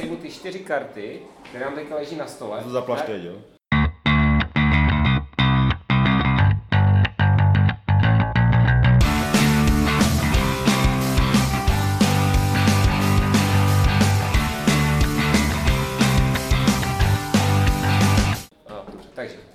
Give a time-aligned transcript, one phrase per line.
[0.00, 2.62] sejmu ty čtyři karty, které nám teďka leží na stole.
[2.62, 3.34] To zaplašte, jo?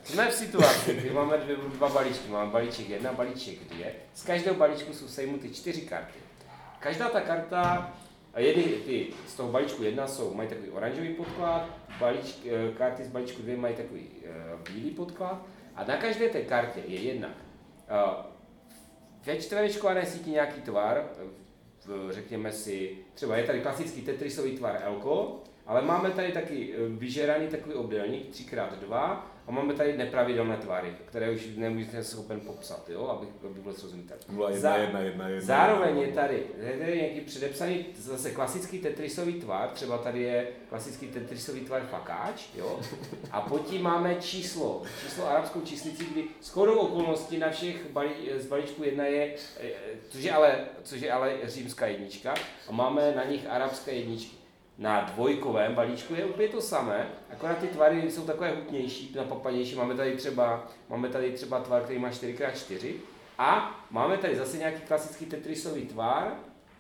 [0.04, 2.30] Jsme v situaci, kdy máme dvě, dva balíčky.
[2.30, 3.92] Máme balíček jedna, balíček dvě.
[4.14, 6.20] Z každého balíčku jsou sejmuty čtyři karty.
[6.80, 7.94] Každá ta karta,
[8.36, 13.04] a jedny ty z toho balíčku jedna jsou, mají takový oranžový podklad, balíčk, eh, karty
[13.04, 15.46] z balíčku dvě mají takový uh, bílý podklad.
[15.76, 17.28] A na každé té kartě je jedna.
[17.28, 18.26] Uh,
[19.26, 21.10] ve čtverečkované síti nějaký tvar,
[21.86, 26.78] v, řekněme si, třeba je tady klasický tetrisový tvar Elko, ale máme tady taky eh,
[26.88, 29.18] vyžeraný takový obdélník 3x2
[29.48, 34.24] a máme tady nepravidelné tvary, které už nemůžete schopen popsat, jo, abych, aby byl srozumitelný.
[34.30, 35.46] Byla jedna, jedna, jedna, jedna.
[35.46, 41.08] Zároveň je tady, je tady nějaký předepsaný zase klasický tetrisový tvar, třeba tady je klasický
[41.08, 42.80] tetrisový tvar fakáč, jo?
[43.32, 48.46] A pod tím máme číslo, číslo arabskou číslicí, kdy shodou okolností na všech balí, z
[48.46, 49.72] balíčku jedna je, eh,
[50.10, 52.34] což je, ale, což je ale římská jednička,
[52.68, 54.45] a máme na nich arabské jedničky.
[54.78, 59.76] Na dvojkovém balíčku je úplně to samé, akorát ty tvary jsou takové hutnější, napapanější.
[59.76, 62.94] Máme tady třeba, máme tady třeba tvar, který má 4x4
[63.38, 66.34] a máme tady zase nějaký klasický tetrisový tvar,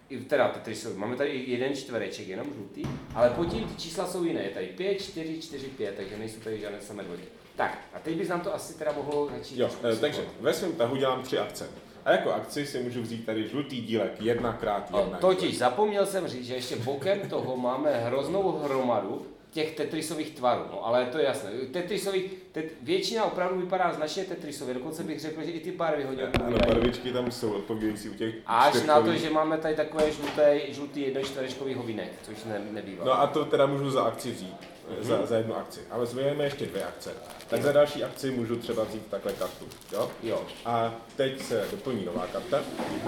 [0.09, 2.83] i teda tetrisový, máme tady jeden čtvereček, jenom žlutý,
[3.15, 6.39] ale pod tím ty čísla jsou jiné, je tady 5, 4, 4, 5, takže nejsou
[6.39, 7.23] tady žádné samé dvojky.
[7.55, 9.59] Tak, a teď bys nám to asi teda mohlo začít.
[9.59, 11.69] Jo, eh, takže ve svém tahu dělám tři akce.
[12.05, 15.17] A jako akci si můžu vzít tady žlutý dílek jedna krát O, jedna.
[15.17, 20.85] Totiž zapomněl jsem říct, že ještě bokem toho máme hroznou hromadu těch tetrisových tvarů, no
[20.85, 21.49] ale to je jasné.
[21.71, 26.23] Tetrisových, tet, většina opravdu vypadá značně tetrisově, dokonce bych řekl, že i ty barvy hodně
[26.23, 29.21] Ano, barvičky tam jsou odpovídající u těch Až na to, čtyřkových.
[29.21, 33.05] že máme tady takové žluté, žlutý jednočtverečkový hovinek, což ne, nebývá.
[33.05, 34.55] No a to teda můžu za akci vzít.
[35.01, 35.79] Za, za jednu akci.
[35.91, 37.09] Ale zvějeme ještě dvě akce.
[37.49, 39.65] Tak za další akci můžu třeba vzít takhle kartu.
[39.93, 40.09] Jo?
[40.23, 40.41] Jo.
[40.65, 42.59] A teď se doplní nová karta.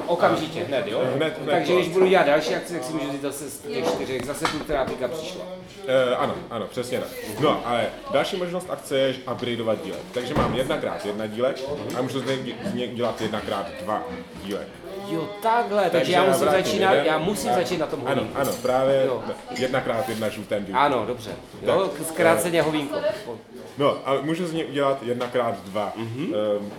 [0.07, 0.99] Okamžitě, hned, jo?
[1.15, 3.85] Hned, hned, Takže když budu dělat další akci, tak si můžu vzít zase z těch
[3.87, 5.45] čtyřech, zase tu, která teďka přišla.
[5.87, 7.09] E, ano, ano, přesně tak.
[7.39, 10.01] No, ale další možnost akce je upgradeovat dílek.
[10.13, 11.61] Takže mám jedna krát jedna dílek
[11.97, 14.03] a můžu z něj- z něj dělat jedna krát dva
[14.43, 14.67] dílek.
[15.09, 18.15] Jo, takhle, takže, Takže já musím začínat, jeden já musím a- začít na tom Ano,
[18.21, 18.39] hovínku.
[18.41, 19.23] ano, právě Jo.
[19.57, 20.79] jedna krát jedna žlutém dílku.
[20.81, 21.31] Ano, dobře.
[21.61, 22.95] Jo, zkráceně hovínko.
[23.77, 26.33] No, ale můžu z něj udělat jedna krát dva Mhm.
[26.59, 26.71] um,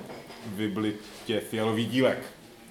[0.47, 2.19] vyblitě fialový dílek.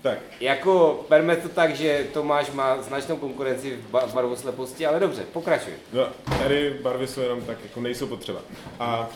[0.01, 5.23] Tak, Jako, berme to tak, že Tomáš má značnou konkurenci v ba- barvosleposti, ale dobře,
[5.33, 5.73] pokračuj.
[5.93, 6.07] no,
[6.43, 8.39] tady barvy jsou jenom tak, jako nejsou potřeba.
[8.79, 9.09] A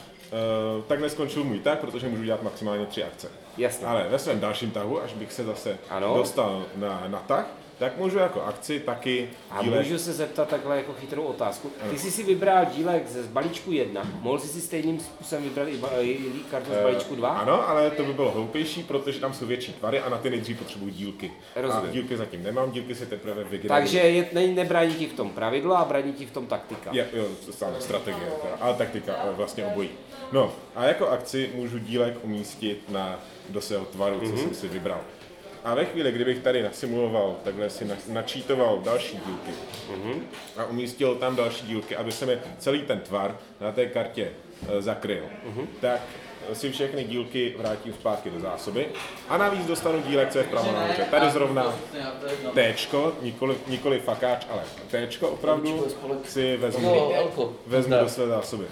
[0.78, 3.28] uh, takhle skončil můj tah, protože můžu dělat maximálně tři akce.
[3.58, 3.88] Jasně.
[3.88, 6.18] Ale ve svém dalším tahu, až bych se zase Ano.
[6.18, 7.46] dostal na, na tah,
[7.82, 11.72] tak můžu jako akci taky A dílek můžu se zeptat takhle jako chytrou otázku.
[11.90, 15.68] Ty jsi si vybral dílek ze z balíčku 1, mohl jsi si stejným způsobem vybrat
[15.68, 16.18] i, ba- i
[16.52, 17.30] kartu z balíčku 2?
[17.30, 20.60] Ano, ale to by bylo hloupější, protože tam jsou větší tvary a na ty nejdřív
[20.60, 21.32] potřebuji dílky.
[21.56, 21.90] Rozumím.
[21.90, 23.82] A dílky zatím nemám, dílky se teprve vygenerují.
[23.82, 26.90] Takže je, ne, nebrání ti v tom pravidlo a brání ti v tom taktika.
[26.94, 29.90] Je, jo, to stále strategie, teda, ale taktika, ale vlastně obojí.
[30.32, 33.20] No, a jako akci můžu dílek umístit na,
[33.50, 35.02] do svého tvaru, co jsem si vybral.
[35.64, 39.52] A ve chvíli, kdybych tady nasimuloval, takhle si na- načítoval další dílky
[40.58, 44.28] a umístil tam další dílky, aby se mi celý ten tvar na té kartě
[44.78, 45.24] e, zakryl,
[45.82, 46.00] tak
[46.54, 48.88] si všechny dílky vrátím zpátky do zásoby
[49.30, 51.06] a navíc dostanu dílek, co je vpravo nahoře.
[51.12, 51.74] Tady zrovna
[52.54, 54.62] Téčko, nikoli, nikoli fakáč, ale
[54.92, 55.86] Téčko opravdu
[56.26, 57.54] si vezmu, Elko.
[57.68, 58.66] vezmu do své zásoby.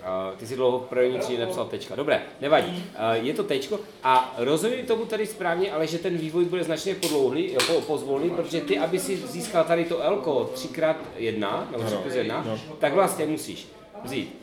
[0.00, 1.96] Uh, ty si dlouho v první třídě nepsal tečka.
[1.96, 2.84] Dobré, nevadí.
[2.94, 6.94] Uh, je to tečko a rozumím tomu tady správně, ale že ten vývoj bude značně
[6.94, 12.14] podlouhlý, po, pozvolný, protože ty, aby si získal tady to Lko 3x1, nebo 3 plus
[12.14, 12.58] 1, no.
[12.78, 13.68] tak vlastně musíš
[14.04, 14.36] vzít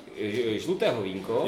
[0.58, 1.46] žlutého vínko,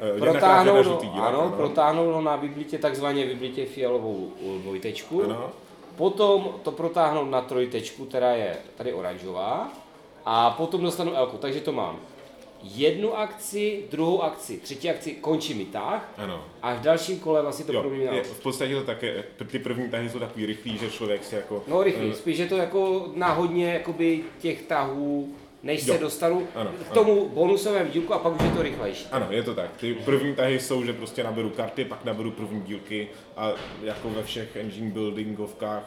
[0.00, 4.32] Eh, jedna krát protáhnout ho, žlutý dílek, ano, protáhnout ho na vyblitě, takzvaně vyblitě fialovou
[4.40, 5.50] uh, dvojtečku, Ano.
[5.96, 9.68] potom to protáhnout na trojtečku, která je tady oranžová,
[10.24, 11.98] a potom dostanu Lko, takže to mám
[12.62, 16.44] jednu akci, druhou akci, třetí akci, končí mi tah, Ano.
[16.62, 19.58] a v dalším kole vlastně to Jo, pro mě je, v podstatě to také, ty
[19.58, 21.64] první tahy jsou takový rychlý, že člověk si jako...
[21.66, 25.98] No rychlý, eh, spíš je to jako náhodně jakoby těch tahů, než se Jo.
[26.00, 29.06] dostanu Ano, k tomu bonusovém dílku a pak už je to rychlejší.
[29.12, 29.70] Ano, je to tak.
[29.76, 33.52] Ty první tahy jsou, že prostě naberu karty, pak naberu první dílky a
[33.82, 35.82] jako ve všech engine buildingovkách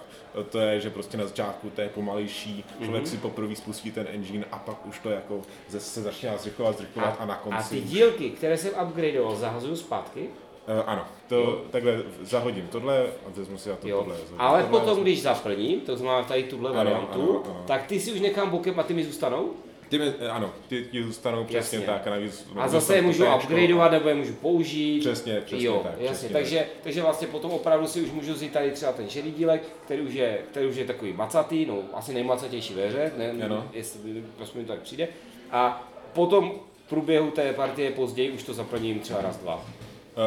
[0.50, 4.46] to je, že prostě na začátku to je pomalejší, člověk si poprvé spustí ten engine
[4.52, 7.58] a pak už to jako se začíná zrychlovat, zrychlovat a, na konci.
[7.58, 10.30] a ty dílky, které jsem upgradeoval, zahazuju zpátky,
[10.68, 13.98] Eh, ano, to takhle zahodím tohle a vezmu si já to jo.
[14.00, 14.16] tohle.
[14.16, 17.64] zahodím ale tohle, potom, když zaplním, to znamená tady tuhle Ano, variantu, ano, ano.
[17.68, 19.50] tak ty si už nechám bokem a ty mi zůstanou?
[19.90, 21.94] Ty, mi- ano, ty ti zůstanou přesně Jasně.
[21.94, 22.08] tak.
[22.08, 25.00] A, navíc, A zase je můžu upgradeovat nebo je můžu použít.
[25.00, 28.54] Přesně, přesně jo, tak, Jasně, přesně takže, takže vlastně potom opravdu si už můžu vzít
[28.54, 32.14] tady třeba ten šedý dílek, který už je, který už je takový macatý, no asi
[32.14, 33.68] nejmacatější ve hře, ne, Ano.
[33.74, 35.08] jestli prostě mi to tak přijde.
[35.52, 36.52] A potom
[36.86, 39.66] v průběhu té partie později už to zaplním třeba raz, dva.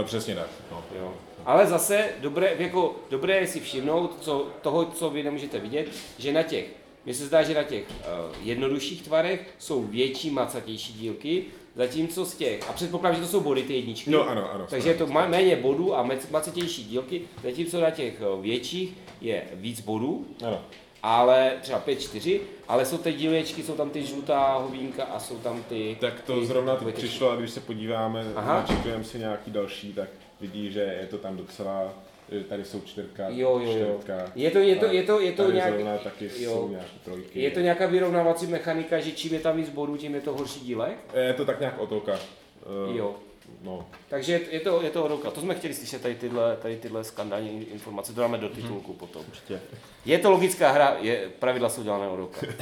[0.01, 0.49] Eh, Přesně tak.
[0.71, 0.83] No.
[0.99, 1.15] Jo.
[1.45, 5.89] Ale zase dobré, jako, dobré je si všimnout co, toho, co vy nemůžete vidět,
[6.19, 6.65] že na těch,
[7.05, 11.45] mně se zdá, že na těch uh, jednodušších tvarech jsou větší, macatější dílky,
[11.75, 14.89] zatímco z těch, a předpokládám, že to jsou body ty jedničky, No, ano, ano, takže
[14.89, 19.81] je to ma- méně bodů a macatější dílky, zatímco na těch eh, větších je víc
[19.81, 20.63] bodů, ano.
[21.07, 25.63] Ale třeba 5-4, ale jsou ty dílečky, jsou tam ty žlutá hovínka a jsou tam
[25.63, 25.97] ty...
[26.01, 28.55] Tak to ty zrovna teď přišlo a když se podíváme, Aha.
[28.55, 30.09] načekujeme si nějaký další, tak
[30.41, 31.93] vidí, že je to tam docela,
[32.33, 33.95] že tady jsou čtyřka, Jo, jo, jo.
[33.99, 34.33] čtyřka.
[34.35, 35.75] Je to, je to, je to, je to nějak...
[35.75, 36.53] zrovna taky jo.
[36.53, 37.43] jsou nějaký trojky.
[37.43, 40.61] Je to nějaká vyrovnávací mechanika, že čím je tam víc bodů, tím je to horší
[40.61, 40.99] dílek?
[41.15, 42.13] Je to tak nějak otoka.
[42.13, 43.15] Eh, Jo.
[43.63, 43.87] No.
[44.09, 45.31] Takže je- to, je to roka.
[45.31, 49.23] To jsme chtěli slyšet tady tyhle, tady tyhle skandální informace, to dáme do titulku potom.
[49.29, 49.61] Určitě.
[50.05, 52.41] Je to logická hra, je, pravidla jsou dělané o roka.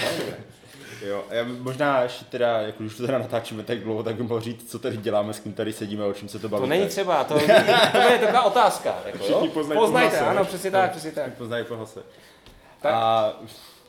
[1.07, 4.41] Jo, já možná ještě teda, jako už to teda natáčíme tak dlouho, tak bych mohl
[4.41, 6.69] říct, co tady děláme, s kým tady sedíme, o čem se to To bavíte.
[6.69, 7.35] není třeba, to,
[7.93, 8.95] to je taková otázka.
[9.07, 9.47] Jako, jo?
[9.55, 11.35] poznají po Poznajte, hlase, ano, přesně tak, přesně tak.
[11.35, 12.03] Poznají po hlase.
[12.83, 12.93] Tak.
[12.95, 13.33] A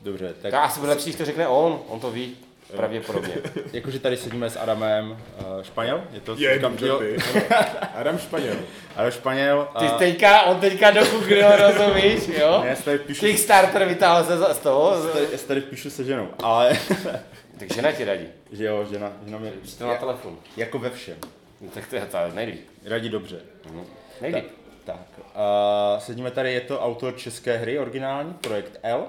[0.00, 2.36] dobře, tak Tak asi bude lepší, když to řekne on, on to ví,
[2.76, 3.34] pravděpodobně.
[3.72, 6.34] jakože tady sedíme s Adamem uh, Španěl, je to?
[6.38, 7.00] Je, říkám, dobře, jo?
[7.94, 8.56] Adam Španěl.
[8.96, 9.80] Adam Španěl a...
[9.80, 12.60] Ty teďka, on teďka dokuknul, rozumíš, jo?
[12.64, 14.96] Ne, tady píšu, Kickstarter vytáhl se za- z toho,
[15.32, 16.78] já tady, píšu se ženou, ale
[17.58, 20.38] tak žena ti radí, že jo, žena, žena mě, to na telefon.
[20.56, 21.16] jako ve všem,
[21.60, 22.60] No, tak to je to nejlíp.
[22.84, 23.36] radí dobře.
[24.20, 24.44] Nejlíp.
[24.84, 29.04] Tak, uh, sedíme tady, je to autor české hry, originální, projekt L,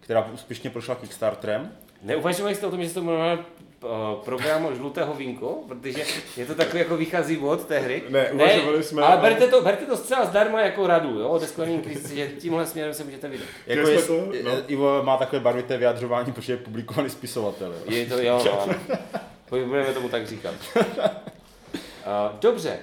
[0.00, 1.72] která úspěšně prošla Kickstarterem.
[2.04, 3.38] Neuvažovali jste o tom, že se to jmenuje
[3.84, 3.90] uh,
[4.24, 6.04] program Žlutého vínko, protože
[6.36, 8.02] je to takový jako výchozí bod té hry.
[8.08, 12.16] Ne, uvažovali jsme, Ale berte to, berte to zcela zdarma jako radu, jo, sklením kritici,
[12.16, 13.46] že tímhle směrem se můžete vydat.
[13.66, 14.50] Jako je, to, no.
[14.66, 17.72] Ivo má takové barvité vyjadřování, protože je publikovaný spisovatel.
[17.72, 17.92] Jo.
[17.92, 18.74] Je to, jo, no, ano.
[19.50, 20.54] Budeme tomu tak říkat.
[20.76, 20.82] Uh,
[22.40, 22.78] dobře.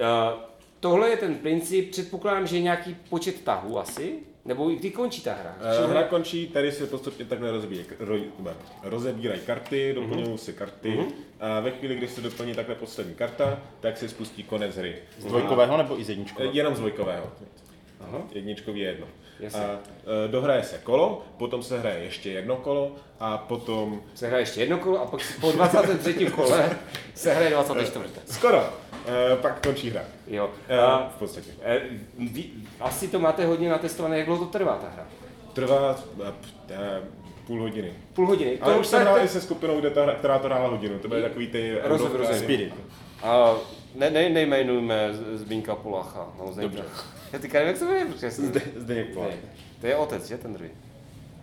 [0.00, 0.40] Uh,
[0.80, 4.12] tohle je ten princip, předpokládám, že je nějaký počet tahů asi,
[4.46, 5.56] nebo kdy končí ta hra?
[5.84, 10.08] Eh, Hra končí, tady se postupně takhle rozbíjí, ro, ne, rozebírají karty, Mhm.
[10.10, 10.98] doplňují se karty
[11.40, 14.96] a ve chvíli, kdy se doplní takhle poslední karta, tak se spustí konec hry.
[15.18, 16.52] Z dvojkového nebo i z jedničkového?
[16.52, 17.26] Eh, Jenom z dvojkového.
[18.00, 18.18] Aha.
[18.34, 19.06] Jedničkový je jedno.
[19.40, 19.60] Jasně.
[19.60, 19.78] A
[20.24, 24.60] e, dohraje se kolo, potom se hraje ještě jedno kolo a potom Se hraje ještě
[24.60, 26.26] jedno kolo a pak po 23.
[26.26, 26.70] kole
[27.14, 28.04] se hraje 24.
[28.26, 28.64] skoro,
[29.32, 30.00] e, pak končí hra.
[30.26, 30.50] Jo.
[30.68, 31.50] E, A, v podstatě.
[31.62, 31.80] e,
[32.18, 32.44] vy,
[32.80, 35.06] asi to máte hodně natestované, jak dlouho to trvá ta hra?
[35.52, 35.96] Trvá
[37.46, 37.92] půl hodiny.
[38.12, 38.58] Půl hodiny.
[38.60, 40.98] Ale To už jsem hrál i se skupinou, kde ta, hra- která to hrála hodinu.
[40.98, 41.78] To byly takový ty...
[42.32, 42.74] Spirit.
[43.22, 43.54] A
[43.94, 46.28] ne, ne, nejmenujme Zbínka Polacha.
[46.38, 46.84] No, Dobře.
[47.32, 48.44] Já teďka nevím, jak se jmenuje, protože jsem...
[48.46, 49.16] Zde, Zdeněk.
[49.16, 49.28] Ne,
[49.80, 50.70] To je otec, že ten druhý?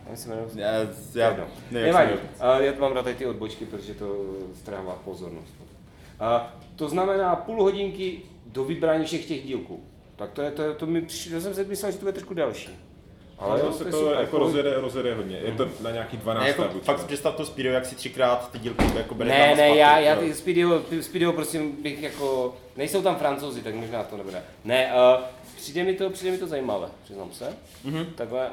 [0.10, 0.50] Já si jmenuji...
[0.56, 2.12] Já, já nevím, jak se Nevadí.
[2.60, 4.16] Já mám rád ty odbočky, protože to
[4.56, 5.54] strává pozornost.
[6.20, 9.84] A to znamená půl hodinky do vybrání všech těch dílků.
[10.16, 12.14] Tak to je, to, je, to mi přišlo, já jsem si myslel, že to bude
[12.14, 12.70] trošku delší.
[13.40, 14.18] Ale jo, to se je to super.
[14.20, 15.38] jako rozjede, rozjede hodně.
[15.38, 16.80] Je to na nějaký 12 Ne, jako, tabů.
[16.80, 19.56] fakt si představ to Speedo, jak si třikrát ty dílky jako bere Ne, tam ne,
[19.56, 24.04] zpátky, já, já ty Speedio, ty Speedio prosím bych jako, nejsou tam francouzi, tak možná
[24.04, 24.44] to nebude.
[24.66, 25.24] Ne, uh,
[25.56, 27.54] přijde mi to, přijde mi to zajímavé, přiznám se.
[27.86, 28.06] Mm-hmm.
[28.16, 28.50] Takhle,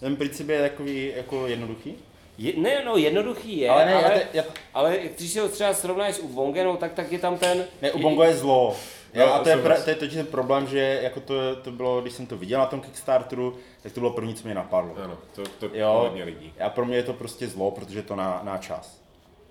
[0.00, 1.94] Ten princip je takový jako jednoduchý.
[2.38, 5.48] Je, ne, no jednoduchý je, Ale ne, já ale, te- já- ale když si ho
[5.48, 7.64] třeba srovnáš s Ubongenou, tak, tak je tam ten...
[7.82, 8.76] Ne, u Bongo je zlo.
[9.14, 11.70] No, Jo, a to je, pra, to je totiž ten problém, že jako to, to
[11.70, 14.94] bylo, když jsem to viděl na tom Kickstarteru, tak to bylo první, co mě napadlo.
[15.04, 16.52] Ano, to, to Jo, hodně lidí.
[16.64, 19.00] a pro mě je to prostě zlo, protože je to na, na čas.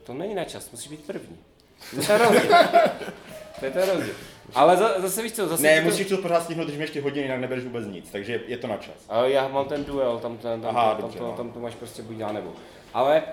[0.04, 1.38] To není na čas, musí být první.
[1.92, 2.52] To je ten rozdíl.
[3.60, 4.14] to je ten rozdíl.
[4.56, 5.64] Ale za, zase víš co, zase...
[5.64, 8.42] Ne, to, musíš to pořád stihnout, když mi ještě hodiny, jinak nebereš vůbec nic, takže
[8.48, 8.94] je to na čas.
[9.10, 11.34] Ale já mám ten duel, tam, tam, tam, Aha, tam, dobře, tam, no.
[11.34, 12.54] tam, to máš prostě buď já nebo.
[12.96, 13.24] Ale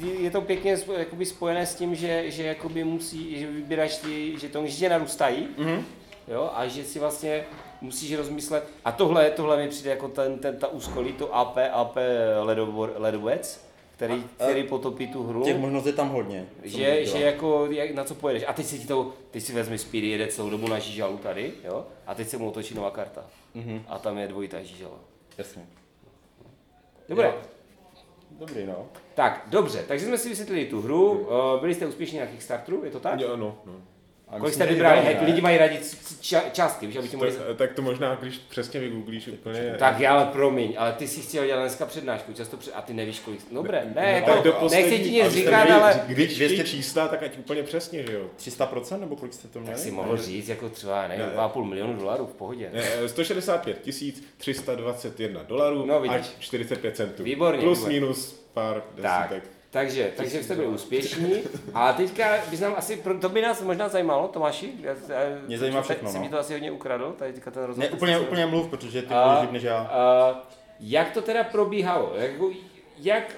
[0.00, 4.38] uh, je to pěkně jakoby spojené s tím, že, že jakoby musí, že vybíráš ty,
[4.38, 5.82] že to že tě narůstají, mm-hmm.
[6.28, 7.44] jo, a že si vlastně
[7.80, 11.96] musíš rozmyslet, a tohle, tohle mi přijde jako ten, ten ta úskolí, to AP, AP
[12.42, 15.44] ledovor, ledovec, který, A- který potopí tu hru.
[15.44, 16.46] Těch možností je tam hodně.
[16.62, 18.44] Že, že jako, jak, na co pojedeš.
[18.46, 21.52] A teď si ti to, teď si vezmi Speedy, jede celou dobu na žížalu tady,
[21.64, 21.86] jo?
[22.06, 23.24] A teď se mu otočí nová karta.
[23.56, 23.82] Mm-hmm.
[23.88, 24.96] A tam je dvojitá žížala.
[25.38, 25.66] Jasně.
[27.08, 27.26] Dobré.
[27.26, 27.53] Jo.
[28.38, 28.86] Dobrý, no.
[29.14, 32.90] Tak, dobře, takže jsme si vysvětlili tu hru, uh, byli jste úspěšní na Kickstarteru, je
[32.90, 33.20] to tak?
[33.20, 33.72] Jo, no, no.
[34.34, 35.00] A Kolik jste vybrali?
[35.04, 35.20] ne?
[35.26, 35.78] lidi mají rádi
[36.52, 37.32] částky, víš, aby ti mohli...
[37.32, 39.74] Tak, tak to možná, když přesně vygooglíš úplně...
[39.78, 42.72] Tak já ale promiň, ale ty si chtěl dělat dneska přednášku, často před...
[42.74, 43.40] a ty nevíš kolik...
[43.52, 46.00] Dobré, ne, No, jako, tak nechci ti nic říkat, ale...
[46.06, 48.26] Když chtějí 200 čísla, tak ať úplně přesně, že jo?
[48.38, 49.74] 300% nebo kolik jste to měli?
[49.74, 51.32] Tak si mohl říct, jako třeba, nevím, Ne.
[51.36, 52.70] 2,5 milionu dolarů v pohodě.
[52.72, 53.78] Ne, 165
[54.36, 57.22] 321 dolarů No, až 45 centů.
[57.22, 58.00] Výborně, Plus výborně.
[58.00, 59.53] minus pár Tak, desítek.
[59.74, 61.42] Takže, takže jste byli úspěšní.
[61.74, 64.72] A teďka bys nám asi, to by nás možná zajímalo, Tomáši.
[64.80, 66.22] Já- já- Mě zajímá všechno, Jsi no.
[66.22, 67.90] mi to asi hodně ukradl, tady teďka ten rozhovor.
[67.90, 69.76] Ne, úplně, úplně mluv, protože ty líp než já.
[69.78, 70.34] A,
[70.80, 72.12] jak to teda probíhalo?
[72.16, 72.30] Jak,
[72.98, 73.36] jak,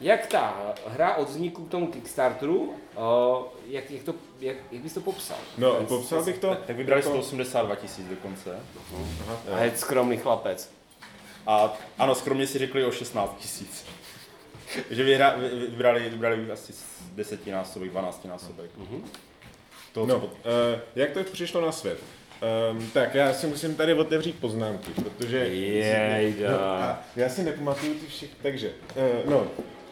[0.00, 2.74] jak ta hra od vzniku k tomu Kickstarteru,
[3.66, 5.36] jak, jak, to, jak, jak bys to popsal?
[5.58, 6.54] No, Ten- popsal bych to...
[6.66, 8.60] Tak vybrali jako- 182 tisíc dokonce.
[9.54, 10.70] A je skromný chlapec.
[11.46, 13.84] A ano, skromně si řekli o 16 tisíc.
[14.90, 15.34] že vyhra,
[15.70, 16.72] vybrali, vybrali asi
[17.14, 18.70] desetinásobek, dvanáctinásobek.
[18.78, 19.02] Mm-hmm.
[19.92, 20.32] To, No, co uh,
[20.96, 21.98] jak to přišlo na svět?
[22.72, 25.38] Um, tak já si musím tady otevřít poznámky, protože...
[25.38, 26.50] Jejda.
[26.50, 29.46] No, a já si nepamatuju ty všechny, takže, uh, no,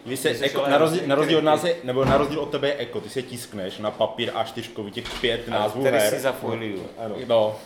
[0.06, 2.50] Vy se, jsi ale na, rozdíl, na rozdíl od nás je, nebo na rozdíl od
[2.50, 6.10] tebe je Eko, ty se tiskneš na papír A4 těch pět názvů Který her.
[6.14, 6.86] si zafoliju.
[6.98, 7.16] ano.
[7.26, 7.56] No,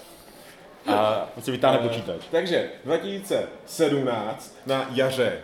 [0.87, 2.21] A on si vytáhne Eh, počítač.
[2.31, 5.39] Takže 2017 na jaře,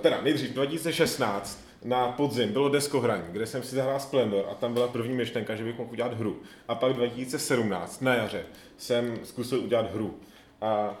[0.00, 4.88] teda nejdřív 2016 na podzim bylo deskohraní, kde jsem si zahrál Splendor a tam byla
[4.88, 6.42] první myšlenka, že bych mohl udělat hru.
[6.68, 8.42] A pak 2017 na jaře
[8.78, 10.18] jsem zkusil udělat hru.
[10.60, 11.00] A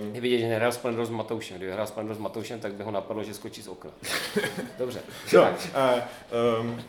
[0.00, 1.56] um, je vidět, že nehrál Splendor s Matoušem.
[1.56, 3.90] Kdyby hrál Splendor s Matoušem, tak by ho napadlo, že skočí z okna.
[4.78, 5.00] Dobře.
[5.32, 5.44] No,
[5.74, 5.94] a,
[6.60, 6.82] um,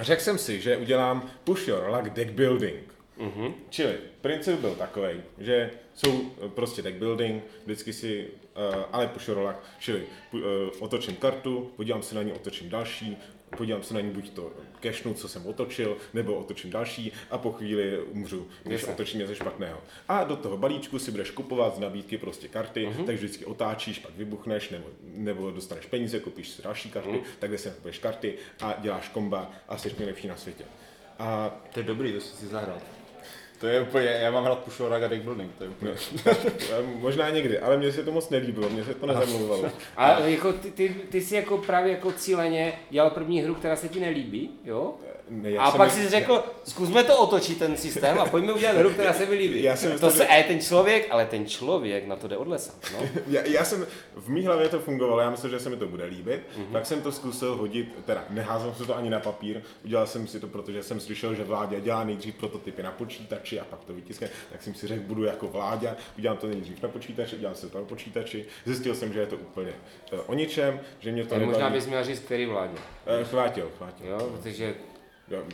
[0.00, 2.94] řekl jsem si, že udělám push your luck deck building.
[3.18, 3.52] Mm-hmm.
[3.70, 8.28] Čili princip byl takový, že jsou eh, prostě deck building, vždycky si,
[8.92, 10.40] ale push your luck, čili uh,
[10.78, 13.16] otočím kartu, podívám se na ní, otočím další,
[13.56, 17.52] podívám se na ní buď to kešnu, co jsem otočil, nebo otočím další a po
[17.52, 18.94] chvíli umřu, když Jasně.
[18.94, 19.80] otočím něco špatného.
[20.08, 23.04] A do toho balíčku si budeš kupovat z nabídky prostě karty, mm-hmm.
[23.04, 27.38] takže vždycky otáčíš, pak vybuchneš, nebo, nebo dostaneš peníze, koupíš si další karty, mm-hmm.
[27.38, 30.64] takhle si nakupuješ karty a děláš komba a jsi nejlepší na světě.
[31.18, 32.80] A To je dobrý, to si si zahrál.
[33.60, 35.92] To je úplně, já mám hrát Pushora a Deck Building, to je úplně...
[36.98, 39.70] možná někdy, ale mně se to moc nelíbilo, mně se to nezamlouvalo.
[39.96, 43.88] A jako ty, ty, ty jsi jako právě jako cíleně dělal první hru, která se
[43.88, 44.94] ti nelíbí, jo?
[45.32, 48.90] Ne, já A pak jsi řekl, zkusme to otočit ten systém a pojďme udělat hru,
[48.90, 49.62] která se mi líbí.
[49.62, 52.48] Já jsem to se, a je ten člověk, ale ten člověk na to jde od
[52.48, 52.72] lesa.
[52.92, 53.08] No.
[53.28, 56.04] Já, já jsem, v mý hlavě to fungovalo, já myslel, že se mi to bude
[56.04, 56.64] líbit, Mhm.
[56.64, 56.72] mm-hmm.
[56.72, 60.40] tak jsem to zkusil hodit, teda neházel jsem to ani na papír, udělal jsem si
[60.40, 64.28] to, protože jsem slyšel, že vládě dělá nejdřív prototypy na počítači a pak to vytiskne,
[64.52, 67.78] tak jsem si řekl, budu jako vládě, udělám to nejdřív na počítači, udělám si to
[67.78, 69.72] na počítači, zjistil jsem, že je to úplně
[70.12, 72.76] eh, o ničem, že mě to možná bys měl říct, který vládě.
[73.06, 74.06] Eh, Chvátil, chvátil.
[74.06, 74.74] Jo, protože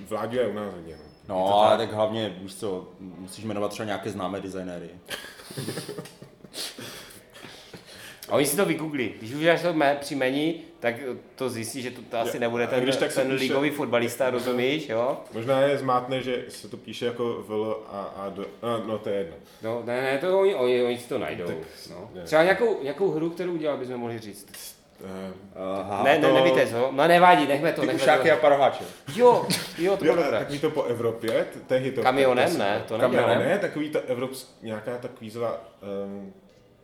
[0.08, 0.96] Vládě je u nás hodně.
[1.28, 1.34] No.
[1.34, 4.90] No, ale tak hlavně, víš co, musíš jmenovat třeba nějaké známé designéry.
[8.28, 9.14] A oni si to vygooglí.
[9.18, 10.94] Když uděláš to mé příjmení, tak
[11.34, 14.30] to zjistí, že to, to asi nebude a ten, když tak ten píše- ligový fotbalista,
[14.30, 15.20] rozumíš, jo?
[15.32, 19.08] Možná je zmátné, že se to píše jako VL a, a do, no, no to
[19.08, 19.36] je jedno.
[19.62, 21.50] No, ne, ne, to oni, oni, oni si to najdou.
[21.90, 22.10] No.
[22.14, 22.22] ne.
[22.22, 24.75] Třeba nějakou, nějakou hru, kterou udělal, bychom mohli říct.
[25.04, 25.32] Eh,
[25.80, 26.88] Aha, ne, ne, nevíte, co?
[26.92, 28.40] No nevadí, nechme to, Ty nechme ušáky a to.
[28.40, 28.84] paroháče.
[29.16, 29.46] Jo,
[29.78, 30.38] jo, to bylo a dobré.
[30.38, 32.02] takový to po Evropě, tehdy to...
[32.02, 35.60] Kamionem, to- ne, to Kamionem, ne, takový to evropský, nějaká ta kvízová...
[36.04, 36.32] Um,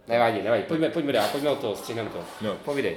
[0.08, 2.18] Nevadí, nevadí, pojďme, pojďme dál, pojďme od toho, střihneme to.
[2.46, 2.54] No.
[2.64, 2.96] Povídej.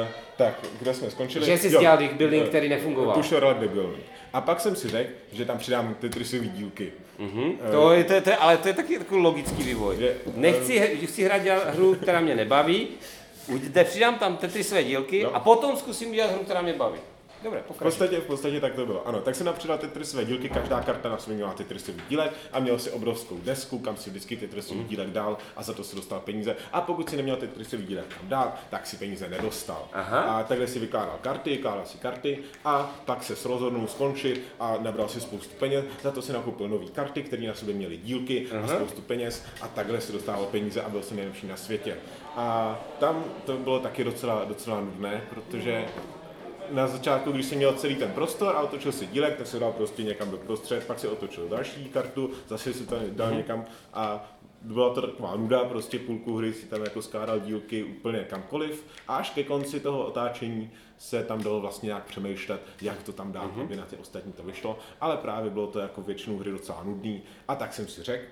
[0.00, 0.06] uh,
[0.36, 1.46] tak, kde jsme skončili?
[1.46, 3.14] Že jsi Jo, dělal deck building, eh, který nefungoval.
[3.14, 4.02] Push your luck deck building.
[4.32, 6.92] A pak jsem si řekl, že tam přidám Tetrisové dílky.
[7.18, 7.52] Mhm.
[7.72, 9.96] To je, to, je, to je, ale to je taky takový logický vývoj.
[9.96, 11.42] Že- Nechci, he- chci hrát
[11.74, 12.88] hru, která mě nebaví,
[13.48, 15.36] Uděte, přidám tam ty své dílky No.
[15.36, 16.98] a potom zkusím udělat hru, která mě baví.
[17.42, 19.08] Dobré, V podstatě, v podstatě tak to bylo.
[19.08, 22.78] Ano, tak se napřidal Tetrisové dílky, každá karta na sobě měla Tetrisový dílek a měl
[22.78, 24.86] si obrovskou desku, kam si vždycky Tetrisový Mm.
[24.86, 26.56] dílek dal a za to si dostal peníze.
[26.72, 29.88] A pokud si neměl Tetrisový dílek kam dát, tak si peníze nedostal.
[29.92, 30.20] Aha.
[30.20, 35.08] A takhle si vykládal karty, kládal si karty a pak se rozhodnul skončit a nabral
[35.08, 35.84] si spoustu peněz.
[36.02, 38.68] Za to si nakoupil nové karty, které na sobě měly dílky a Aha.
[38.68, 41.96] spoustu peněz a takhle si dostával peníze a byl jsem nejlepší na světě.
[42.36, 45.84] A tam to bylo taky docela, docela nudné, protože
[46.72, 49.72] na začátku, když si měl celý ten prostor a otočil si dílek, tak se dal
[49.72, 53.36] prostě někam do prostřed, pak si otočil další kartu, zase si to dal Mhm.
[53.36, 58.18] někam a byla to taková nuda, prostě půlku hry si tam jako skládal dílky úplně
[58.18, 63.12] kamkoliv a až ke konci toho otáčení se tam dalo vlastně nějak přemýšlet, jak to
[63.12, 63.60] tam dát, Mhm.
[63.60, 67.22] aby na ty ostatní to vyšlo, ale právě bylo to jako většinu hry docela nudný
[67.48, 68.24] a tak jsem si řekl,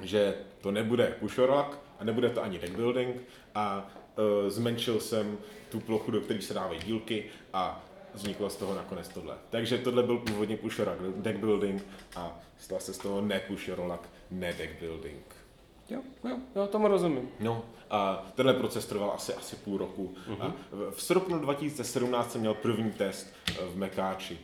[0.00, 3.16] že to nebude pushorlock a nebude to ani deck building
[3.54, 3.90] a
[4.48, 5.38] zmenšil jsem
[5.70, 9.34] tu plochu, do které se dávají dílky a vzniklo z toho nakonec tohle.
[9.50, 11.82] Takže tohle byl původně pusher deck building
[12.16, 13.78] a stal se z toho ne pusher
[14.30, 15.24] ne deck building.
[15.90, 17.28] Jo, jo, jo, tomu rozumím.
[17.40, 20.14] No a tenhle proces trval asi, asi půl roku.
[20.28, 20.36] Uh-huh.
[20.40, 24.38] A v, v srpnu 2017 jsem měl první test eh, v Mekáči.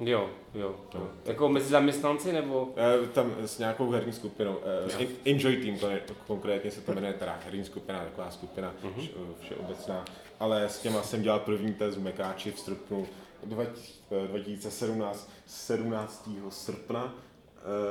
[0.00, 0.76] Jo, jo.
[0.94, 1.08] jo.
[1.24, 2.74] Jako mezi zaměstnanci nebo?
[2.76, 4.58] E, tam s nějakou herní skupinou.
[5.00, 9.08] E, Enjoy Team, to je, konkrétně se to jmenuje teda herní skupina, taková skupina uh-huh.
[9.40, 10.04] všeobecná.
[10.40, 13.06] Ale s těma jsem dělal první test v Mekáči v srpnu
[14.26, 16.28] 2017, 17.
[16.48, 17.14] srpna.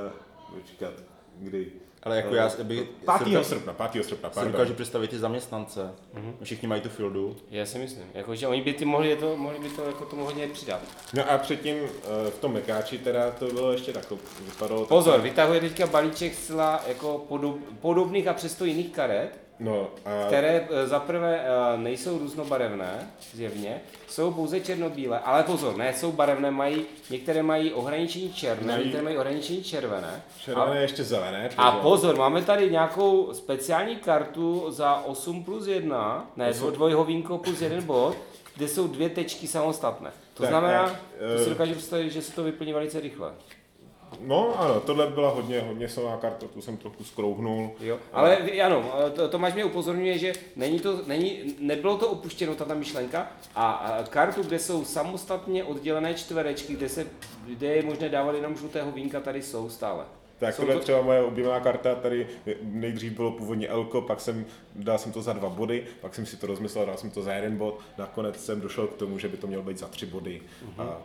[0.09, 0.11] E,
[0.53, 0.93] počkat,
[1.39, 1.71] kdy?
[2.03, 2.87] Ale jako já by...
[3.23, 3.45] 5.
[3.45, 4.05] srpna, 5.
[4.05, 4.51] srpna, pardon.
[4.51, 5.81] Si dokážu představit ty zaměstnance.
[6.15, 6.33] Mm-hmm.
[6.43, 7.35] Všichni mají tu fieldu.
[7.51, 8.03] Já si myslím.
[8.13, 10.81] Jako, že oni by ty mohli, to, mohli by to jako tomu hodně přidat.
[11.13, 14.85] No a předtím eh, v tom Mekáči teda to bylo ještě takové, vypadalo...
[14.85, 20.27] Pozor, vytahuje teďka balíček zcela jako podob, podobných a přesto jiných karet No, a...
[20.27, 26.51] Které eh, zaprvé eh, nejsou různobarevné, zjevně, jsou pouze černobílé, ale pozor, ne, jsou barevné,
[26.51, 28.83] mají, některé mají ohraničení černé, mají...
[28.83, 30.21] některé mají ohraničení červené.
[30.39, 30.81] Červené a...
[30.81, 31.49] ještě zelené.
[31.57, 36.71] A pozor, máme tady nějakou speciální kartu za 8 plus 1, ne, 8...
[36.71, 38.17] dvojhovínko plus 1 bod,
[38.55, 40.11] kde jsou dvě tečky samostatné.
[40.33, 40.99] To tak, znamená, tak,
[41.37, 43.31] to si eh, dokážu představit, že se to vyplní velice rychle.
[44.21, 47.71] No ano, tohle byla hodně, hodně silná karta, tu jsem trochu skrouhnul.
[47.79, 52.73] Jo, ale ano, to, Tomáš mě upozorňuje, že není to, není, nebylo to opuštěno, ta
[52.73, 57.07] myšlenka, a, a kartu, kde jsou samostatně oddělené čtverečky, kde, se,
[57.45, 60.05] kde je možné dávat jenom žlutého vínka, tady jsou stále.
[60.47, 60.79] Tak tohle to...
[60.79, 62.27] třeba moje oblíbená karta, tady
[62.61, 64.45] nejdřív bylo původně Elko, pak jsem
[64.75, 67.33] dal jsem to za dva body, pak jsem si to rozmyslel, dal jsem to za
[67.33, 70.41] jeden bod, nakonec jsem došel k tomu, že by to mělo být za tři body.
[70.41, 70.83] Uh-huh.
[70.83, 70.97] A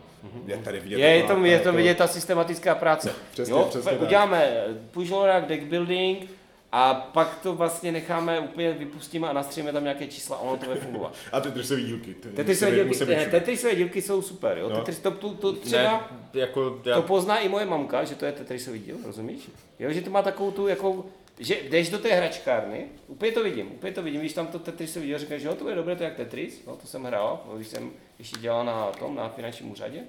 [0.45, 0.99] je tady vidět.
[0.99, 3.15] Je, je to, je to vidět ta systematická práce.
[3.31, 3.65] Přesně, jo?
[3.69, 5.11] přesně Uděláme push
[5.47, 6.29] deck building,
[6.71, 10.65] a pak to vlastně necháme úplně vypustíme a nastříme tam nějaké čísla a ono to
[10.65, 11.13] bude fungovat.
[11.31, 12.13] a Tetrisové dílky.
[12.13, 12.95] Tetrisové dílky,
[13.31, 14.69] Tetrisové dílky jsou super, jo.
[14.69, 14.75] No.
[14.75, 16.95] Tetris, to, to, to třeba, ne, jako já...
[16.95, 19.49] to pozná i moje mamka, že to je Tetrisový díl, rozumíš?
[19.79, 21.05] Jo, že to má takovou tu, jako,
[21.39, 25.07] že jdeš do té hračkárny, úplně to vidím, úplně to vidím, když tam to Tetrisový
[25.07, 27.43] díl, říkáš, že jo, to je dobré, to je jak Tetris, no, to jsem hrál,
[27.55, 29.99] když jsem ještě dělal na tom, na finančním úřadě.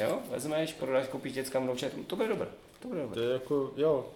[0.00, 2.48] Jo, vezmeš, prodáš, koupíš dětskám novčat, to bude dobré.
[2.82, 3.14] To bude dobré.
[3.14, 4.06] To je jako, jo,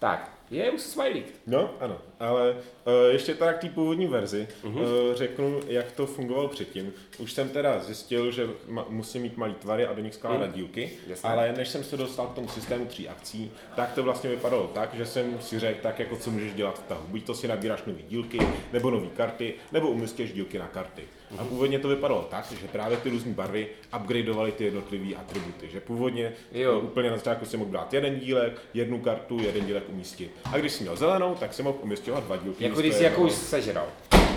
[0.00, 1.34] tak, je už smajlík.
[1.46, 4.80] No, ano, ale uh, ještě tak k té původní verzi uh-huh.
[4.80, 6.92] uh, řeknu, jak to fungovalo předtím.
[7.18, 10.54] Už jsem teda zjistil, že ma- musím mít malý tvary a do nich skládat uh-huh.
[10.54, 11.28] dílky, Jasně.
[11.28, 14.94] ale než jsem se dostal k tomu systému tří akcí, tak to vlastně vypadalo tak,
[14.94, 17.02] že jsem si řekl tak, jako co můžeš dělat v tahu.
[17.08, 18.38] Buď to si nabíráš nové dílky,
[18.72, 21.02] nebo nové karty, nebo umístíš dílky na karty.
[21.38, 23.68] A původně to vypadalo tak, že právě ty různé barvy
[24.00, 25.68] upgradeovaly ty jednotlivé atributy.
[25.68, 26.80] Že původně jo.
[26.80, 30.30] úplně na začátku si mohl brát jeden dílek, jednu kartu, jeden dílek umístit.
[30.44, 32.64] A když jsi měl zelenou, tak si mohl umístěvat dva dílky.
[32.64, 33.86] Jako když jsi jako už sežral.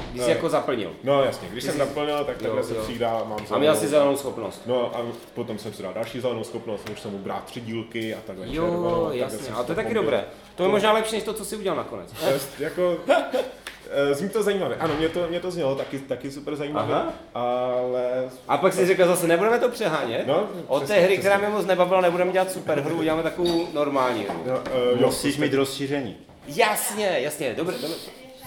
[0.10, 0.92] Když no, jsi jako zaplnil.
[1.04, 3.56] No jasně, když jsem naplnil, tak takhle se přidá, mám zelenou.
[3.56, 4.62] A měl si zelenou schopnost.
[4.66, 5.02] No a
[5.34, 8.46] potom jsem si dal další zelenou schopnost, už jsem mu brát tři dílky a takhle.
[8.48, 10.26] Jo, červenou, jasně, a to je taky dobré.
[10.56, 12.14] To je možná lepší než to, co jsi udělal nakonec.
[12.60, 12.98] jako,
[14.12, 14.76] zní to zajímavé.
[14.80, 17.14] Ano, mě to, mě to znělo taky, taky super zajímavé, Aha.
[17.34, 18.30] ale...
[18.48, 20.28] A pak si řekl zase, nebudeme to přehánět.
[20.28, 24.24] No, Od té hry, která mě moc nebavila, nebudeme dělat super hru, uděláme takovou normální
[24.24, 24.44] hru.
[24.46, 24.62] No,
[24.94, 26.18] uh, Musíš mít rozšíření.
[26.48, 27.96] Jasně, jasně, dobře, dobře.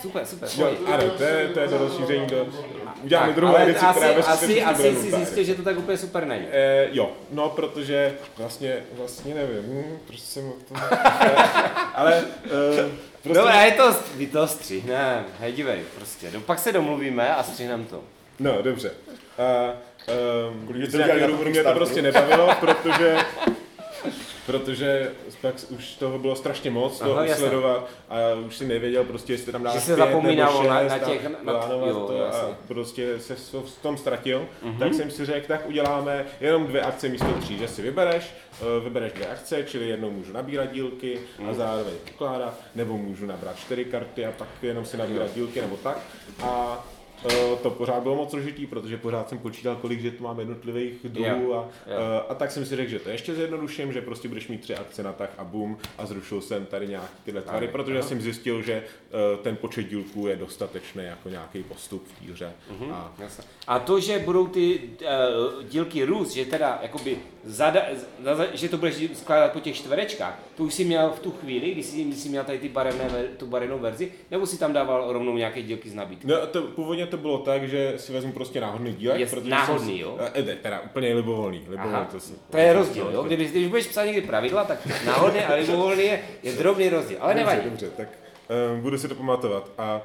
[0.02, 0.48] Super, super.
[0.56, 2.46] Jo, ano, to je, to je to rozšíření do...
[3.02, 6.26] Uděláme tak, druhou edici, která asi, asi, asi si zjistil, že to tak úplně super
[6.26, 6.46] není.
[6.50, 10.74] E, jo, no, protože vlastně, vlastně nevím, hm, proč jsem to...
[11.94, 12.24] ale...
[12.78, 13.42] E, Prostě...
[13.42, 17.84] Dobré, je to, my to střihneme, hej, dívej, prostě, no, pak se domluvíme a střihneme
[17.84, 18.04] to.
[18.38, 18.90] No, dobře.
[19.38, 19.72] A,
[20.50, 20.98] um, Kvůli, to
[21.48, 23.16] mě to prostě nebavilo, protože
[24.46, 29.52] protože pak už toho bylo strašně moc to sledovat a už si nevěděl prostě, jestli
[29.52, 31.52] tam dáš se zapomínalo na, na těch, na,
[31.86, 34.78] jo, to a prostě se v tom ztratil, mm-hmm.
[34.78, 38.84] tak jsem si řekl, tak uděláme jenom dvě akce místo tří, že si vybereš, eh,
[38.84, 41.54] vybereš dvě akce, čili jednou můžu nabírat dílky a mhm.
[41.54, 45.98] zároveň ukládat, nebo můžu nabrat čtyři karty a pak jenom si nabírat dílky nebo tak.
[46.42, 46.84] A
[47.62, 51.54] to pořád bylo moc složitý, protože pořád jsem počítal, kolik že tu mám jednotlivých druhů
[51.54, 52.24] a, yeah.
[52.28, 55.02] a, tak jsem si řekl, že to ještě zjednoduším, že prostě budeš mít tři akce
[55.02, 58.08] na tak a bum a zrušil jsem tady nějak tyhle tvary, protože aha.
[58.08, 62.52] jsem zjistil, že uh, ten počet dílků je dostatečný jako nějaký postup v té hře.
[62.72, 63.12] Mm-hmm, a,
[63.66, 67.82] a to, že budou ty uh, dílky růst, že teda jakoby zada,
[68.22, 71.70] zada, že to budeš skládat po těch čtverečkách, to už si měl v tu chvíli,
[71.70, 75.12] když jsi, když jsi měl tady ty barevné, tu barevnou verzi, nebo si tam dával
[75.12, 76.26] rovnou nějaké dílky z nabídky?
[76.26, 79.20] No, to původně to bylo tak, že si vezmu prostě náhodný dílek.
[79.20, 80.18] Jest protože náhodný, jsem, jo?
[80.34, 81.58] Eh, teda úplně libovolný.
[81.58, 83.22] libovolný Aha, to, si, to je rozdíl, jo?
[83.22, 87.34] Kdyby, když budeš psát někdy pravidla, tak náhodný a libovolný je, je drobný rozdíl, ale
[87.34, 87.70] dobře, nevadí.
[87.70, 88.08] Dobře, tak
[88.72, 89.70] um, budu si to pamatovat.
[89.78, 90.02] A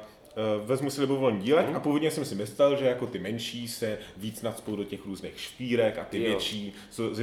[0.64, 4.42] vezmu si libovolný dílek a původně jsem si myslel, že jako ty menší se víc
[4.42, 6.24] nadspou do těch různých špírek a ty Jo.
[6.24, 6.74] větší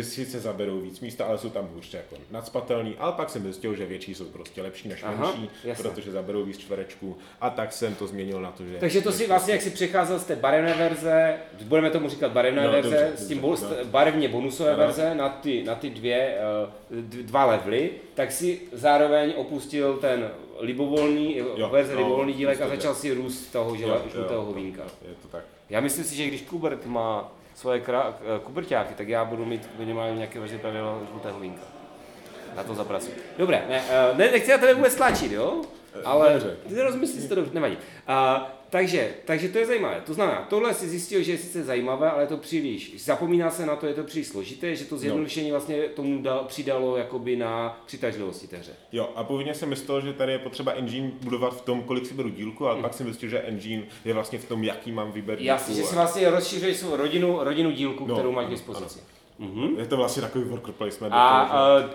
[0.02, 3.86] sice zaberou víc místa, ale jsou tam hůř jako nadspatelný, ale pak jsem zjistil, že
[3.86, 5.84] větší jsou prostě lepší než Aha, menší, jasně.
[5.84, 8.78] protože zaberou víc čtverečků a tak jsem to změnil na to, že...
[8.80, 12.64] Takže to si vlastně, jak si přecházel z té barevné verze, budeme tomu říkat barevné
[12.66, 13.86] No, verze, dobře, s tím dobře, bo- no.
[13.86, 14.80] barevně bonusové Ano.
[14.80, 21.38] verze na ty, na ty dvě, eh, dva levely, tak si zároveň opustil ten libovolný,
[21.38, 24.84] Jo, verze no, libovolný dílek a začal si růst toho žele, Jo, žlutého jo, hovínka.
[24.84, 25.44] Je to tak.
[25.70, 29.70] Já myslím si, že když Kubert má svoje krá- eh, kuberťáky, tak já budu mít
[29.80, 31.62] minimálně nějaké verzi pravidla žlutého vínka.
[32.56, 33.16] Na to zapracuji.
[33.38, 35.62] Dobré, ne, eh, ne, nechci na tebe vůbec tlačit, jo?
[36.06, 36.58] Ale dobře.
[36.68, 37.78] ty rozmyslíš si to dobře, nevadí.
[38.08, 40.02] A, takže, takže to je zajímavé.
[40.06, 43.66] To znamená, tohle si zjistil, že je sice zajímavé, ale je to příliš, zapomíná se
[43.66, 47.82] na to, je to příliš složité, že to zjednodušení vlastně tomu dal, přidalo jakoby na
[47.86, 48.72] přitažlivosti té hře.
[48.92, 52.14] Jo, a původně jsem myslel, že tady je potřeba engine budovat v tom, kolik si
[52.14, 55.38] beru dílku, ale pak jsem zjistil, že engine je vlastně v tom, jaký mám výběr
[55.42, 58.88] Jasně, že si vlastně rozšířuješ svou rodinu, rodinu dílku, No, kterou máš k ano,
[59.40, 59.80] dispozici.
[59.80, 61.14] Je to vlastně takový worker placement.
[61.14, 61.92] A uh, uh,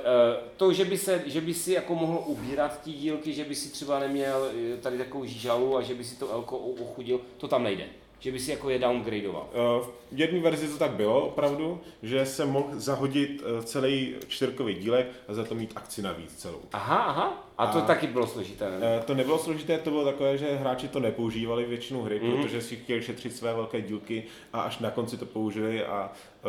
[0.57, 3.73] to, že by, se, že by si jako mohl ubírat ty dílky, že by si
[3.73, 7.63] třeba neměl eh, tady takovou žalu a že by si to elko ochudil, to tam
[7.63, 7.85] nejde.
[8.25, 9.47] Že by si jako je downgradeoval.
[9.53, 14.75] Eh, V jedné verzi to tak bylo opravdu, že jsem mohl zahodit eh, celý čtyřkový
[14.75, 16.61] dílek a za to mít akci navíc celou.
[16.73, 17.47] Aha, aha.
[17.59, 18.77] A to A- taky bylo složité, ne?
[18.83, 22.43] Eh, To nebylo složité, to bylo takové, že hráči to nepoužívali většinu hry, Mhm.
[22.43, 26.13] protože si chtěli šetřit své velké dílky a až na konci to použili a
[26.45, 26.49] eh,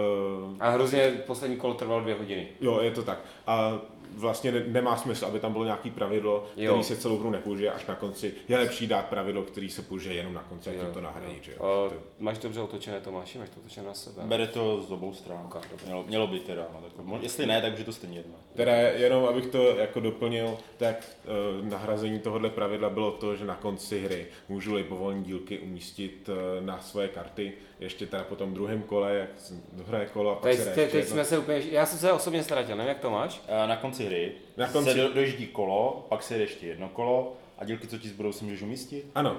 [0.59, 2.47] A hrozně poslední kolo trvalo dvě hodiny.
[2.61, 3.19] jo, je to tak.
[3.47, 3.79] A
[4.13, 6.71] vlastně ne, nemá smysl, aby tam bylo nějaký pravidlo, Jo.
[6.73, 8.33] který se celou hru nepoužije až na konci.
[8.47, 11.43] Je lepší dát pravidlo, který se použije jenom na konci a Jo, tím to nahradit.
[11.43, 11.57] Že jo?
[11.85, 14.21] Uh, To- máš dobře otočené Tomáši, máš to otočené na sebe.
[14.25, 15.43] Bere to z obou stran.
[15.45, 15.85] Ok, dobře.
[15.85, 16.79] Mělo, mělo by teda, no,
[17.13, 18.33] tak, jestli ne, tak už je to stejně jedno.
[18.55, 20.95] Teda jenom abych to jako doplnil, tak
[21.61, 26.65] uh, nahrazení tohohle pravidla bylo to, že na konci hry můžu libovolní dílky umístit uh,
[26.65, 30.43] na svoje karty, ještě teda po tom druhém kole, jak jsem- druhé kolo a pak
[30.51, 33.09] Teď, se teď, teď jsme se úplně, já jsem se osobně ztratil, nevím jak to
[33.09, 33.41] máš.
[33.49, 36.89] A na konci hry Na konci- se do, dojíždí kolo, pak se jede ještě jedno
[36.89, 39.05] kolo a dílky, co ti zbudou, si můžeš umístit.
[39.15, 39.37] Ano,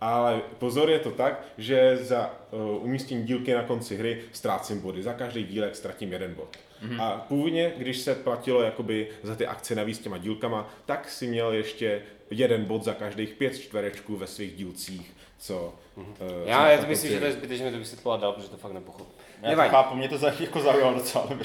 [0.00, 5.02] ale pozor, je to tak, že za uh, umístění dílky na konci hry ztrácím body.
[5.02, 6.56] Za každý dílek ztratím jeden bod.
[6.82, 7.02] Mm-hmm.
[7.02, 11.52] A původně, když se platilo jakoby za ty akce navíc těma dílkama, tak si měl
[11.52, 15.72] ještě jeden bod za každých pět čtverečků ve svých dílcích, co...
[15.96, 16.04] Uh,
[16.44, 19.06] Já, já to myslím, že to je zbytečné, to vysvětlovat dál, protože to fakt nepochopil.
[19.42, 19.70] Já Nevadí.
[19.70, 21.24] to chápu, mě to za, jako zaujalo docela.
[21.24, 21.36] Uh,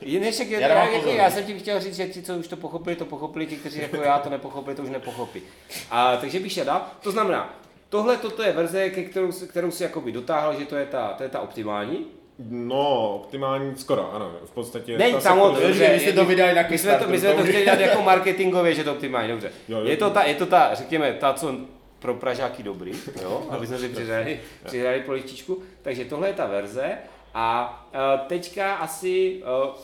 [0.00, 2.96] jinak, já, Já jako, já jsem ti chtěl říct, že ti, co už to pochopili,
[2.96, 5.42] to pochopili, ti, kteří jako já to nepochopili, to už nepochopí.
[5.90, 6.82] A, takže bych šel dál.
[7.02, 7.54] To znamená,
[7.88, 11.08] tohle toto je verze, ke kterou, si- kterou si jakoby dotáhl, že to je ta,
[11.08, 12.06] to je ta optimální.
[12.50, 14.98] No, optimální, skoro, ano, v podstatě...
[14.98, 17.42] Ta se samozřejmě, dobře, vy jste to vydali na my jsme to, my jsme to
[17.42, 19.52] chtěli dát jako marketingově, že to optimální, dobře.
[19.68, 19.84] Jo, jo.
[19.86, 21.54] Je to ta, je to ta, řekněme, ta, co
[21.98, 25.62] pro Pražáky dobrý, jo, aby jsme si přihráli, přihráli polivčičku.
[25.82, 26.98] Takže tohle je ta verze
[27.34, 29.74] a uh, teďka asi uh,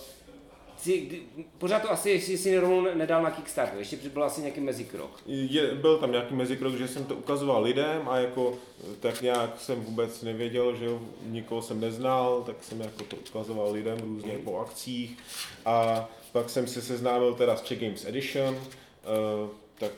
[0.85, 1.23] si,
[1.59, 5.11] pořád to asi, jestli si rovnou ne- nedal na Kickstarter, ještě byl asi nějaký mezikrok.
[5.27, 8.55] Je, byl tam nějaký mezikrok, že jsem to ukazoval lidem a jako
[9.01, 10.87] tak nějak jsem vůbec nevěděl, že
[11.27, 15.19] nikoho jsem neznal, tak jsem jako to ukazoval lidem různě po akcích
[15.65, 19.49] a pak jsem se seznámil teda s Czech Games Edition, uh,
[19.79, 19.93] tak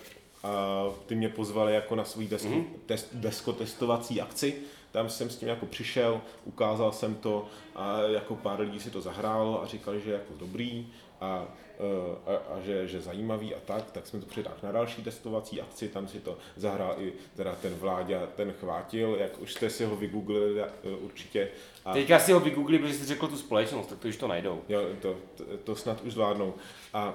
[0.47, 2.65] a ty mě pozvali jako na svůj desko, mm-hmm.
[2.87, 4.55] test, deskotestovací akci,
[4.93, 9.01] tam jsem s tím jako přišel, ukázal jsem to a jako pár lidí si to
[9.01, 10.87] zahrálo a říkali, že je jako dobrý
[11.21, 11.45] a,
[11.79, 15.61] eh, a, a že, že zajímavý a tak, tak jsme to přitáhli na další testovací
[15.61, 19.85] akci, tam si to zahrál i teda ten Vláďa, ten chvátil, jak už jste si
[19.85, 20.67] ho vygooglili eh,
[21.01, 21.49] určitě.
[21.85, 24.63] A, Teďka si ho vygooglili, protože jsi řekl tu společnost, tak to už to najdou.
[24.69, 26.55] Jo, to, to, to snad už zvládnou.
[26.95, 27.15] A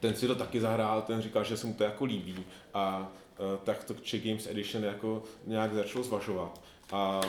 [0.00, 3.58] ten si to taky zahrál, ten říkal, že se mu to jako líbí a uh,
[3.64, 6.60] tak to Czech Games Edition jako nějak začal zvažovat.
[6.92, 7.20] A,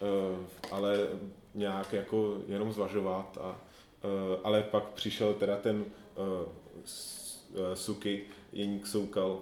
[0.00, 0.38] uh,
[0.70, 1.08] ale
[1.54, 3.38] nějak jako jenom zvažovat.
[3.40, 5.84] A, uh, ale pak přišel teda ten
[6.16, 6.24] uh,
[7.74, 8.22] Suki,
[8.52, 9.40] Jeník Soukal uh,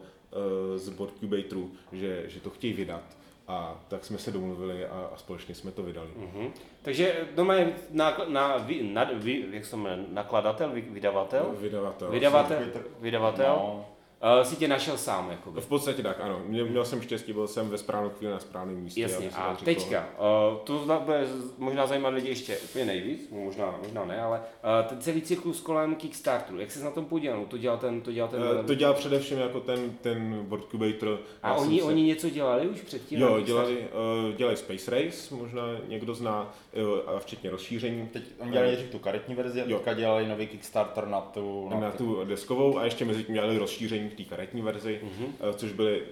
[0.77, 3.20] z Boardcubatoru, že, že to chtějí vydat.
[3.51, 6.09] A tak jsme se domluvili a, a společně jsme to vydali.
[6.17, 6.53] Mhm.
[6.83, 11.55] Takže normálně na, na, vy, na, vy, jak se to jmenuje, nakladatel, vy, vydavatel?
[11.61, 12.11] Vydavatel.
[12.11, 12.59] Vydavatel,
[13.01, 13.87] vydavatel No,
[14.23, 15.61] uh, si tě našel sám, jakoby.
[15.61, 16.43] V podstatě tak, ano.
[16.47, 19.01] Měl, měl jsem štěstí, byl jsem ve správnou chvíli na správném místě.
[19.03, 20.09] Jasně, a teďka,
[20.53, 21.27] uh, to zna- bude
[21.59, 25.61] možná zajímat lidi ještě úplně nejvíc, no, možná, možná ne, ale uh, ten celý cyklus
[25.61, 27.45] kolem Kickstarteru, jak se na tom podílel?
[27.49, 28.43] To dělal ten, to dělal ten...
[28.61, 31.19] Eh, To dělal především jako ten, ten Boardcubator.
[31.43, 33.21] a oni, se- oni něco dělali už předtím?
[33.21, 33.79] na Jo, dělali,
[34.29, 36.53] uh, dělali Space Race, možná někdo zná,
[37.07, 38.09] a včetně rozšíření.
[38.13, 39.77] teď oni dělali nejdřív tu karetní verzi a Jo.
[39.77, 41.69] teďka dělali nový Kickstarter na tu...
[41.81, 45.25] na tu deskovou a ještě mezi tím dělali rozšíření k té karetní verzi, Mhm.
[45.25, 45.55] mm-hmm.
[45.55, 46.03] což byly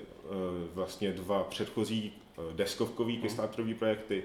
[0.74, 4.22] vlastně dva předchozí eh, deskovkový Kickstarterový projekty,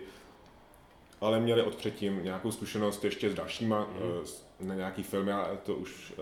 [1.22, 3.88] ale měli od předtím nějakou zkušenost ještě s dalšíma,
[4.60, 4.68] mm.
[4.68, 6.14] na nějaký filmy, ale to už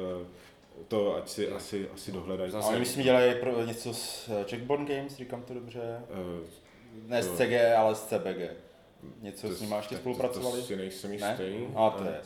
[0.88, 2.52] to ať si asi, asi dohledají.
[2.54, 6.02] Ale my jsme dělali pro něco s Checkborn Games, říkám to dobře?
[6.10, 6.48] Uh,
[7.10, 8.52] ne s CG, ale s CBG.
[9.22, 10.56] Něco to, s nimi ještě spolupracovali?
[10.56, 11.68] To, to si nejsem jistý.
[11.76, 12.22] A to je.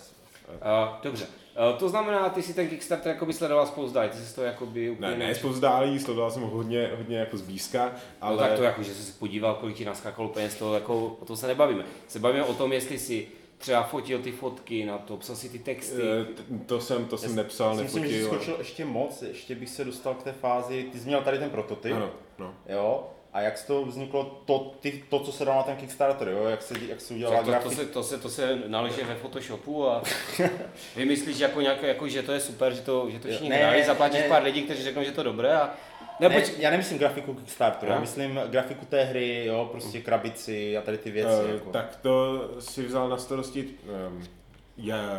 [0.48, 4.36] Uh, dobře, uh, to znamená, ty si ten Kickstarter jako by sledoval spouzdálí, ty jsi
[4.36, 5.12] to jako by úplně...
[5.12, 8.36] Ne, ne spouzdálí, sledoval jsem ho hodně, hodně jako zblízka, ale...
[8.36, 11.26] No tak to jako, že jsi se podíval, kolik ti naskakalo peněz, to jako, o
[11.26, 11.86] tom se nebavíme.
[12.08, 13.28] Se bavíme o tom, jestli si
[13.58, 16.02] třeba fotil ty fotky na to, psal si ty texty.
[16.02, 16.26] E,
[16.66, 18.02] to jsem, to jsem Já nepsal, nefotil.
[18.02, 21.22] Myslím, že skočil ještě moc, ještě bych se dostal k té fázi, ty jsi měl
[21.22, 22.54] tady ten prototyp, ano, no.
[22.70, 26.28] jo, a jak z toho vzniklo to, ty, to, co se dalo na ten Kickstarter,
[26.28, 26.44] jo?
[26.46, 27.70] Jak se, jak se udělala to, grafik...
[27.70, 30.04] to, se, to, se, to se naleže ve Photoshopu a
[30.96, 34.20] vymyslíš jako nějak, jako, že to je super, že to, že to všichni hráli, zaplatíš
[34.20, 34.28] ne.
[34.28, 35.74] pár lidí, kteří řeknou, že to je dobré a
[36.20, 36.52] ne, poč...
[36.58, 41.12] Já nemyslím grafiku Kickstarteru, já myslím grafiku té hry, jo, prostě krabici a tady ty
[41.12, 41.44] věci.
[41.44, 41.72] Uh, jako.
[41.72, 43.70] Tak to si vzal na starosti
[44.08, 44.24] um,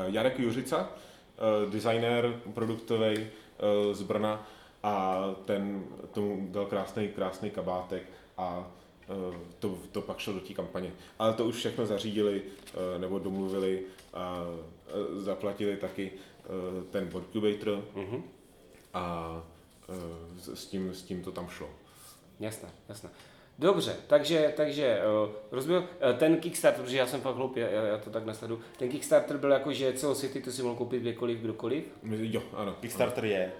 [0.06, 4.46] Jarek Juřica, uh, designer produktový uh, z Brna
[4.86, 8.02] a ten tomu dal krásný, krásný kabátek
[8.38, 8.70] a
[9.58, 10.92] to, to pak šlo do té kampaně.
[11.18, 12.42] Ale to už všechno zařídili
[12.98, 13.82] nebo domluvili
[14.14, 14.44] a
[15.16, 16.12] zaplatili taky
[16.90, 18.22] ten Boardcubator mm-hmm.
[18.94, 19.36] a
[20.54, 21.70] s tím, s tím to tam šlo.
[22.40, 23.10] Jasné, jasné.
[23.58, 27.98] Dobře, takže, takže uh, rozbil, uh, ten Kickstarter, protože já jsem fakt hloupý, já, já
[27.98, 31.84] to tak nasledu, ten Kickstarter byl jako, že celosvěty to si mohl koupit kdekoliv, kdokoliv?
[32.02, 32.76] Jo, ano.
[32.80, 33.52] Kickstarter je.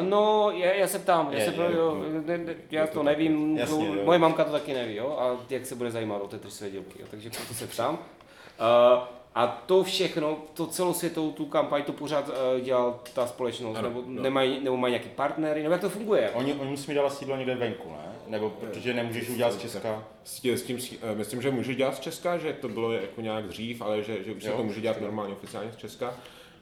[0.00, 3.58] No, je, já se ptám, je, já, se je, jo, ne, ne, já to nevím,
[3.58, 6.50] jasně, to, moje mamka to taky neví, jo, a jak se bude zajímat o ty
[6.50, 7.94] své dělky, jo, takže proto se ptám.
[7.94, 9.02] Uh,
[9.34, 14.02] a to všechno, to celosvětovou tu kampaň, to pořád uh, dělal ta společnost, ano, nebo,
[14.06, 14.22] no.
[14.22, 16.30] nemají, nebo mají nějaký partnery, nebo jak to funguje?
[16.30, 18.12] Oni, oni musí dát sídlo někde venku, ne?
[18.26, 20.04] Nebo protože nemůžeš udělat z Česka?
[20.24, 23.20] S tím, s tím, eh, myslím, že může dělat z Česka, že to bylo jako
[23.20, 26.14] nějak dřív, ale že, že už jo, se to může dělat normálně oficiálně z Česka.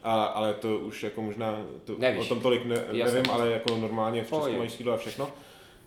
[0.04, 4.24] A, ale to už jako možná, to, o tom tolik ne, nevím, ale jako normálně
[4.24, 5.28] v Česku mají sídlo a všechno.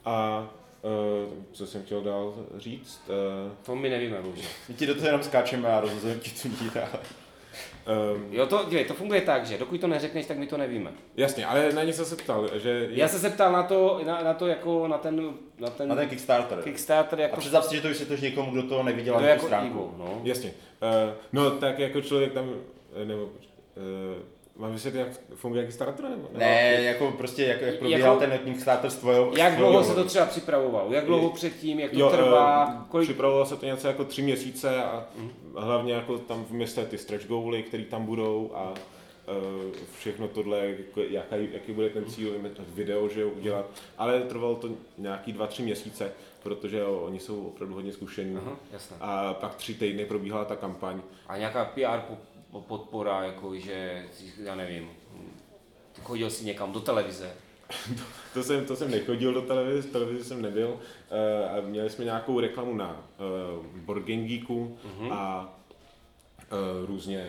[0.05, 0.47] A
[0.81, 3.01] Uh, co jsem chtěl dál říct?
[3.07, 4.45] Uh, to my nevíme, bohužel.
[4.69, 6.89] My ti do toho jenom skáčeme a rozhodujeme ti tu díra.
[8.13, 10.91] Um, jo, to, dívej, to funguje tak, že dokud to neřekneš, tak my to nevíme.
[11.17, 12.69] Jasně, ale na něco se ptal, že...
[12.69, 12.89] Je...
[12.91, 15.33] Já jsem se ptal na to, na, na to jako na ten...
[15.59, 16.61] Na ten, na ten Kickstarter.
[16.63, 17.35] Kickstarter jako...
[17.35, 19.93] A představ si, že to vysvětlíš někomu, kdo to neviděl na jako stránku.
[19.97, 20.21] no.
[20.23, 20.53] Jasně.
[20.81, 22.55] Uh, no tak jako člověk tam,
[23.05, 23.29] nebo,
[24.57, 26.09] Mám vysvětlit, jak funguje Kickstarter?
[26.09, 29.37] Nebo, ne, jak, jako prostě, jak, jak probíhal jako, ten Kickstarter s tvojou...
[29.37, 30.93] Jak dlouho se to třeba připravovalo?
[30.93, 31.79] Jak dlouho předtím?
[31.79, 32.67] Jak to jo, trvá?
[32.69, 33.07] Eh, kolik...
[33.07, 35.31] Připravovalo se to něco jako tři měsíce a mm.
[35.55, 41.01] hlavně jako tam vymyslet ty stretch goaly, které tam budou a uh, všechno tohle, jako,
[41.01, 42.33] jaký, jaký bude ten cíl,
[42.73, 43.65] video, že jo, udělat.
[43.97, 46.11] Ale trvalo to nějaký dva, tři měsíce,
[46.43, 48.37] protože jo, oni jsou opravdu hodně zkušení.
[48.37, 48.97] Aha, jasné.
[48.99, 51.01] A pak tři týdny probíhala ta kampaň.
[51.27, 52.13] A nějaká PR
[52.67, 54.05] podpora, jako že,
[54.43, 54.89] já nevím,
[56.03, 57.35] chodil jsi někam do televize?
[58.33, 60.69] to, jsem, to jsem nechodil do televize, televizi jsem nebyl.
[60.69, 63.03] Uh, a měli jsme nějakou reklamu na
[63.87, 65.13] uh, Game Geeku uh-huh.
[65.13, 65.53] a
[66.51, 67.27] uh, různě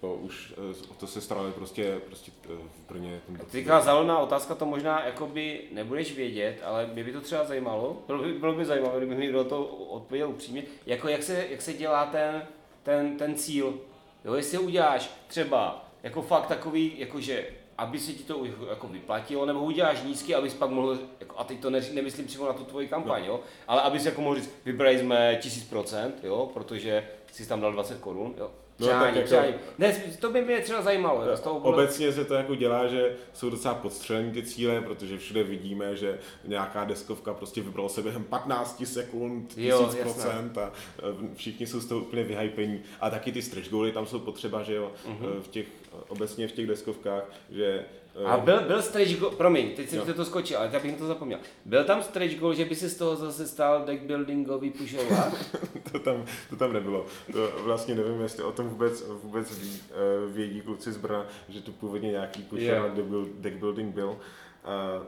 [0.00, 0.54] to už
[1.00, 3.20] to se starali prostě, prostě v Brně.
[3.50, 8.22] Teďka založená otázka, to možná jakoby nebudeš vědět, ale mě by to třeba zajímalo, bylo
[8.22, 11.72] by, bylo by zajímavé, kdyby mi do to odpověděl upřímně, jako jak se, jak se
[11.72, 12.42] dělá ten,
[12.82, 13.78] ten, ten cíl,
[14.24, 17.46] Jo, jestli uděláš třeba jako fakt takový, jakože
[17.78, 21.60] aby se ti to jako vyplatilo, nebo uděláš nízky, abys pak mohl, jako, a teď
[21.60, 23.26] to ne, nemyslím přímo na tu tvoji kampaň, no.
[23.26, 27.72] jo, ale abys jako mohl říct, vybrali jsme tisíc procent, jo, protože jsi tam dal
[27.72, 31.36] 20 korun, jo, No, přání, tak jako, Ne, to by mě třeba zajímalo.
[31.36, 35.42] Z toho obecně se to jako dělá, že jsou docela podstřelení ty cíle, protože všude
[35.42, 41.80] vidíme, že nějaká deskovka prostě vybrala se během 15 sekund, 1000% a e, všichni jsou
[41.80, 42.80] z toho úplně vyhypení.
[43.00, 45.40] A taky ty stretch goaly tam jsou potřeba, že jo, uh-huh.
[45.40, 45.66] v těch,
[46.08, 47.84] obecně v těch deskovkách, že
[48.26, 51.38] a byl, byl stretch goal, promiň, teď jsem to skočil, ale já bych to zapomněl.
[51.64, 55.34] Byl tam stretch goal, že by se z toho zase stal deck buildingový pušovák?
[55.92, 57.06] to, tam, to tam nebylo.
[57.32, 61.60] To vlastně nevím, jestli o tom vůbec, vůbec ví, uh, vědí kluci z Brna, že
[61.60, 63.26] tu původně nějaký pušovák yeah.
[63.38, 64.08] deck building byl.
[64.08, 65.06] Uh,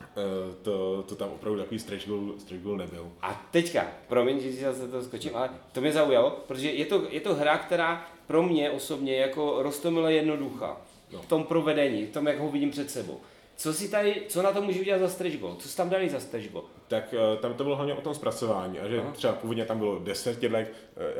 [0.00, 3.12] Uh, to, to tam opravdu takový stretch goal, stretch goal nebyl.
[3.22, 7.02] A teďka, promiň, že si zase to skočím, ale to mě zaujalo, protože je to,
[7.10, 10.80] je to hra, která pro mě osobně jako roztomile jednoduchá
[11.12, 11.22] no.
[11.22, 13.20] v tom provedení, v tom, jak ho vidím před sebou.
[13.56, 15.56] Co si tady, co na to můžu udělat za stretch goal?
[15.56, 16.64] Co si tam dali za stretch goal?
[16.88, 19.98] Tak eh, tam to bylo hlavně o tom zpracování a že třeba původně tam bylo
[19.98, 20.56] 10 těchto,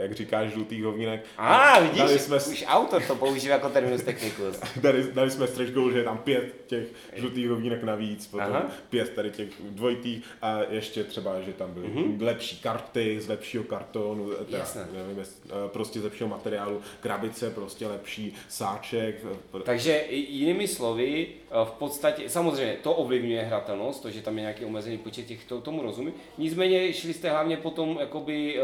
[0.00, 1.24] jak říkáš, žlutých hovnínek.
[1.38, 4.60] A ah, vidíš, dali jsme, už autor to používá jako terminus technicus.
[4.80, 8.66] dali, dali jsme stretch goal, že je tam pět těch žlutých hovnínek navíc, potom Aha.
[8.90, 12.22] pět tady těch dvojitých a ještě třeba, že tam byly mm-hmm.
[12.22, 14.88] lepší karty z lepšího kartonu, teda, Jasné.
[14.92, 21.54] nevím, eh, prostě z lepšího materiálu, krabice prostě lepší, sáček, eh, Takže jinými slovy, eh,
[21.64, 25.57] v podstatě, samozřejmě to ovlivňuje hratelnost, to, že tam je nějaký omezený počet těch, to,
[25.60, 26.12] tomu rozumím.
[26.38, 28.62] Nicméně šli jste hlavně potom, jakoby, eh,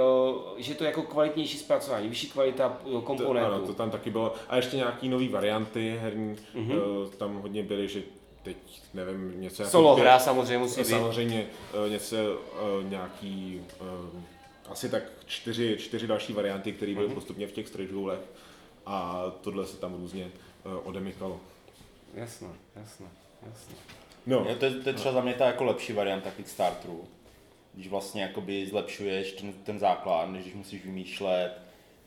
[0.63, 3.53] že to je jako kvalitnější zpracování, vyšší kvalita eh, To, komponentů.
[3.55, 4.35] ano, to tam taky bylo.
[4.49, 6.71] A ještě nějaký nový varianty herní, Mhm.
[6.71, 7.09] mm-hmm.
[7.19, 8.03] tam hodně byly, že
[8.43, 8.57] teď
[8.95, 10.87] nevím, něco jako Solo pět- hra samozřejmě musí být.
[10.87, 11.47] Samozřejmě
[11.89, 12.17] něco,
[12.89, 13.63] nějaký,
[14.71, 18.21] asi tak čtyři, čtyři další varianty, které byly postupně v těch stretch goalech
[18.87, 20.31] a tohle se tam různě
[20.85, 21.41] odemykalo.
[22.15, 23.07] Jasné, jasné,
[23.47, 23.75] jasné.
[24.27, 27.05] No, Jo, to, je, to je třeba za mě ta jako lepší varianta Kickstarteru.
[27.75, 31.59] Když vlastně jakoby zlepšuješ ten, ten základ, než když musíš vymýšlet,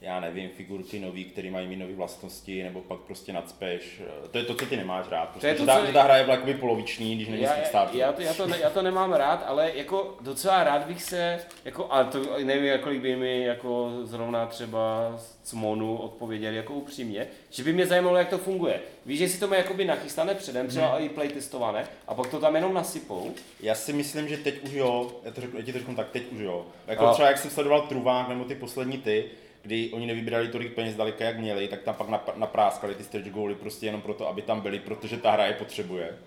[0.02, 4.02] já nevím, figurky nový, které mají mít nové vlastnosti, nebo pak prostě nadspeš.
[4.32, 5.30] To je to, co ty nemáš rád.
[5.30, 7.42] Prostě, To je to, že ta, co- že ta hra je jakoby poloviční, když není
[7.44, 7.98] Já, Kickstarteru.
[8.00, 11.40] já, to, já, to, ne- já to nemám rád, ale jako docela rád bych se,
[11.66, 17.28] jako, ale to nevím, kolik by mi jako zrovna třeba z Monu odpověděli jako upřímně,
[17.50, 18.80] že by mě zajímalo, jak to funguje.
[19.06, 21.06] Víš, že si to má jakoby nachystané předem, třeba Hmm.
[21.06, 23.32] i playtestované, a pak to tam jenom nasypou.
[23.60, 26.10] Já si myslím, že teď už jo, já, to řeknu, já ti to řeknu tak,
[26.10, 26.66] teď už jo.
[26.88, 29.26] Jako A- třeba jak jsem sledoval Truvák nebo ty poslední ty,
[29.68, 33.30] kdy oni nevybrali tolik peněz daleka, jak měli, tak tam pak nap- napráskali ty stretch
[33.30, 36.18] goaly prostě jenom proto, aby tam byli, protože ta hra je potřebuje.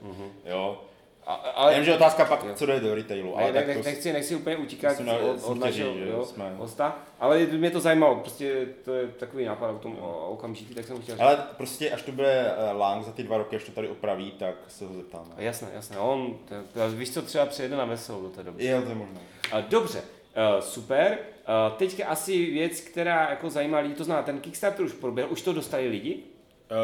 [0.45, 0.81] Jo.
[1.27, 1.75] A, Ale...
[1.75, 4.35] Vím, že otázka pak, co jde do retailu, ale ne, tak ne, to, nechci, nechci
[4.37, 5.13] úplně utíkat na-
[5.45, 9.79] od, našeho jo, jsme- hosta, ale mě to zajímalo, prostě to je takový nápad o
[9.79, 9.97] tom
[10.29, 11.23] okamžitý, tak jsem chtěl říct.
[11.23, 14.31] ale prostě až to bude uh, Lang za ty dva roky, až to tady opraví,
[14.31, 15.29] tak se ho zeptáme.
[15.37, 18.67] Jasné, jasné, on, to, to, víš co, třeba přijede na veselou do té doby.
[18.67, 19.21] Jo, to je možné.
[19.69, 20.03] Dobře,
[20.35, 21.19] eh, super.
[21.51, 25.43] Eh, Teďka asi věc, která jako zajímá lidi, to znamená, ten Kickstarter už proběhl, už
[25.43, 26.19] to dostali lidi.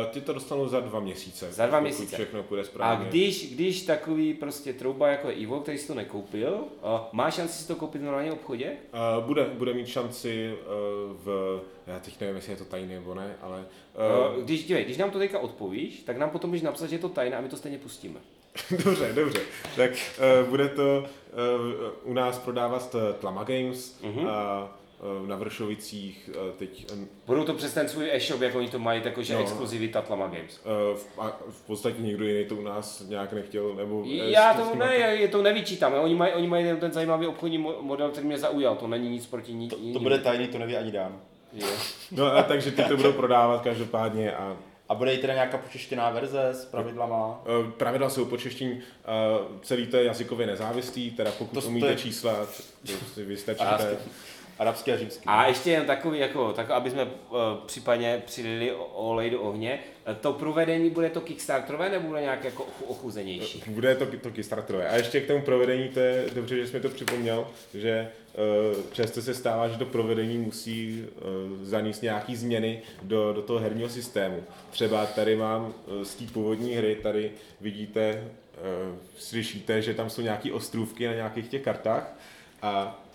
[0.03, 1.53] eh, ty to dostanou za dva měsíce.
[1.53, 2.15] Za dva měsíce.
[2.17, 3.09] všechno půjde A správně.
[3.09, 7.55] když, když takový prostě trouba jako je Ivo, který si to nekoupil, eh, má šanci
[7.55, 8.73] si to koupit v normálním obchodě?
[9.19, 13.15] Uh, bude, bude mít šanci uh, v, já teď nevím, jestli je to tajný nebo
[13.15, 16.63] ne, ale Eh, uh, Když, dívej, když nám to teďka odpovíš, tak nám potom můžeš
[16.63, 18.21] napsat, že je to tajné a my to stejně pustíme.
[18.85, 19.41] dobře, dobře.
[19.77, 19.91] Tak
[20.43, 24.27] uh, bude to uh, u nás prodávat uh, Tlama Games Mhm.
[24.29, 24.69] a
[25.21, 26.87] uh, na Vršovicích uh, teď
[27.27, 29.41] Budou to přes ten svůj e-shop, jak oni to mají, jakože No.
[29.41, 30.61] exkluzivita Tlama Games.
[30.97, 34.05] v, a v podstatě nikdo jiný to u nás nějak nechtěl, nebo...
[34.07, 37.83] eh, Já to ne, je to nevyčítám, oni mají, oni mají ten zajímavý obchodní mo-
[37.83, 39.69] model, který mě zaujal, to není nic proti ní.
[39.69, 41.21] To, to bude tajný, to neví ani Dan.
[41.53, 41.67] Jo.
[42.13, 44.57] No a takže ty to budou prodávat každopádně a
[44.89, 47.41] A bude i teda nějaká počeštěná verze s pravidlama?
[47.65, 51.67] uh, pravidla jsou po češtině, uh, celý to je jazykově nezávislý, teda pokud To- to
[51.69, 52.47] umíte je- čísla,
[52.87, 53.97] to si vystačíte.
[54.59, 55.23] Arabský a římský.
[55.27, 57.11] A ještě jen takový, jako, tak aby jsme uh,
[57.67, 62.45] případně přilili o- olej do ohně, eh, to provedení bude to kickstarterové nebo bude nějak
[62.45, 63.63] jako ochu- ochuzenější?
[63.67, 64.89] Bude to, to Kickstarterové.
[64.89, 68.09] A ještě k tomu provedení, to je dobře, že jsi mi to připomněl, že
[68.77, 73.59] uh, často se stává, že to provedení musí uh, zanést nějaký změny do, do toho
[73.59, 74.45] herního systému.
[74.71, 78.25] Třeba tady mám uh, z té původní hry, tady vidíte,
[78.91, 82.13] uh, slyšíte, že tam jsou nějaké ostrůvky na nějakých těch kartách
[82.63, 83.06] a eh,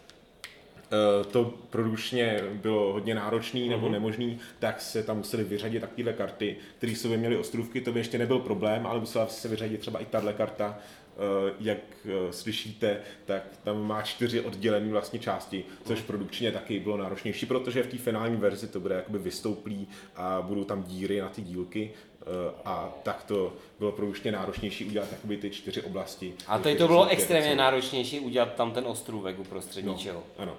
[1.31, 6.95] to produkčně bylo hodně náročný nebo nemožný, tak se tam museli vyřadit takovéhle karty, které
[6.95, 10.33] sobě měly ostrůvky, to by ještě nebyl problém, ale musela se vyřadit třeba i tahle
[10.33, 10.79] karta,
[11.17, 16.97] Eh, jak eh, slyšíte, tak tam má čtyři oddělené vlastně části, což produkčně taky bylo
[16.97, 21.29] náročnější, protože v té finální verzi to bude jakoby vystouplý a budou tam díry na
[21.29, 22.25] ty dílky eh,
[22.65, 26.33] a tak to bylo produkčně náročnější udělat jakoby ty čtyři oblasti.
[26.47, 30.23] A tady to bylo extrémně náročnější udělat tam ten ostrůvek uprostřed No, ničeho.
[30.37, 30.57] ano.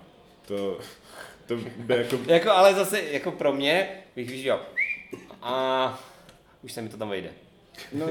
[0.57, 0.79] To,
[1.47, 2.19] to by jako...
[2.27, 4.61] Jako, ale zase jako pro mě bych vyžil
[5.43, 5.99] a
[6.63, 7.31] už se mi to tam vejde.
[7.93, 8.07] No,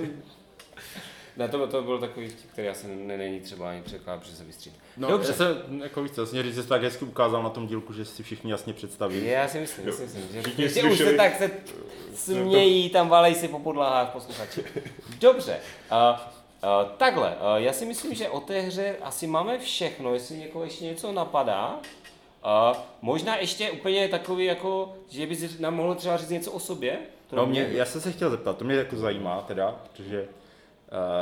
[1.38, 4.44] Ne, to, to byl takový vtip, který asi ne, není třeba ani překládat, protože se
[4.44, 4.76] vystřídá.
[4.98, 5.28] No, Dobře.
[5.28, 7.94] Já se, jako víš co, vlastně říct, že jsi tak hezky ukázal na tom dílku,
[7.94, 9.26] že si všichni jasně představí.
[9.26, 11.52] Já si myslím, já si myslím, že, Všichni že už se tak se
[12.16, 14.64] smějí, tam valej si po podlahách posluchači.
[15.20, 15.60] Dobře,
[15.92, 20.38] uh, uh, takhle, uh, já si myslím, že o té hře asi máme všechno, jestli
[20.38, 21.80] někoho ještě něco napadá.
[22.46, 26.98] Uh, možná ještě úplně takový, jako, že bys nám mohl třeba říct něco o sobě?
[27.30, 30.26] To No mě, já jsem se chtěl zeptat, to mě jako zajímá teda, protože...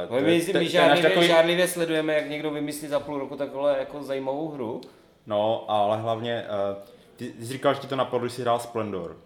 [0.10, 4.04] Uh, My, my, my žádlivě, žádlivě sledujeme, jak někdo vymyslí za půl roku takhle jako
[4.04, 4.82] zajímavou hru.
[5.28, 6.46] No, ale hlavně,
[6.76, 6.84] uh,
[7.16, 9.18] ty, ty jsi říkal, že ti to napadlo, když jsi hrál Splendor.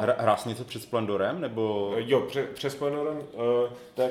[0.00, 1.94] Hra, hrál jsi něco před Splendorem, nebo...
[1.96, 3.22] Jo, pře, přes Panoram, uh,
[3.94, 4.10] tak...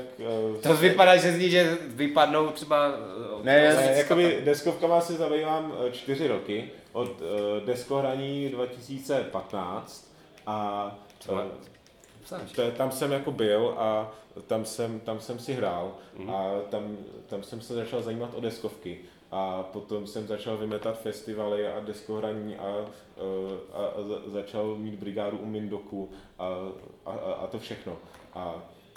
[0.51, 2.87] Uh, To vypadá, že z ní, že vypadnou třeba...
[2.87, 10.11] eh, Ne, Ne, jakoby deskovkama se zabývám eh, čtyři roky, od uh, deskohraní 2015
[10.45, 10.91] a
[12.55, 14.11] to, tam jsem jako byl a
[14.47, 15.95] tam jsem, tam jsem si hrál
[16.29, 18.99] a tam, tam jsem se začal zajímat o deskovky.
[19.31, 22.85] A potom jsem začal vymetat festivaly a deskohraní a,
[23.17, 23.21] eh,
[23.73, 26.47] a, a za- začal mít brigádu u Mindoku a,
[27.05, 27.97] a, a, a to všechno.
[28.33, 28.55] A,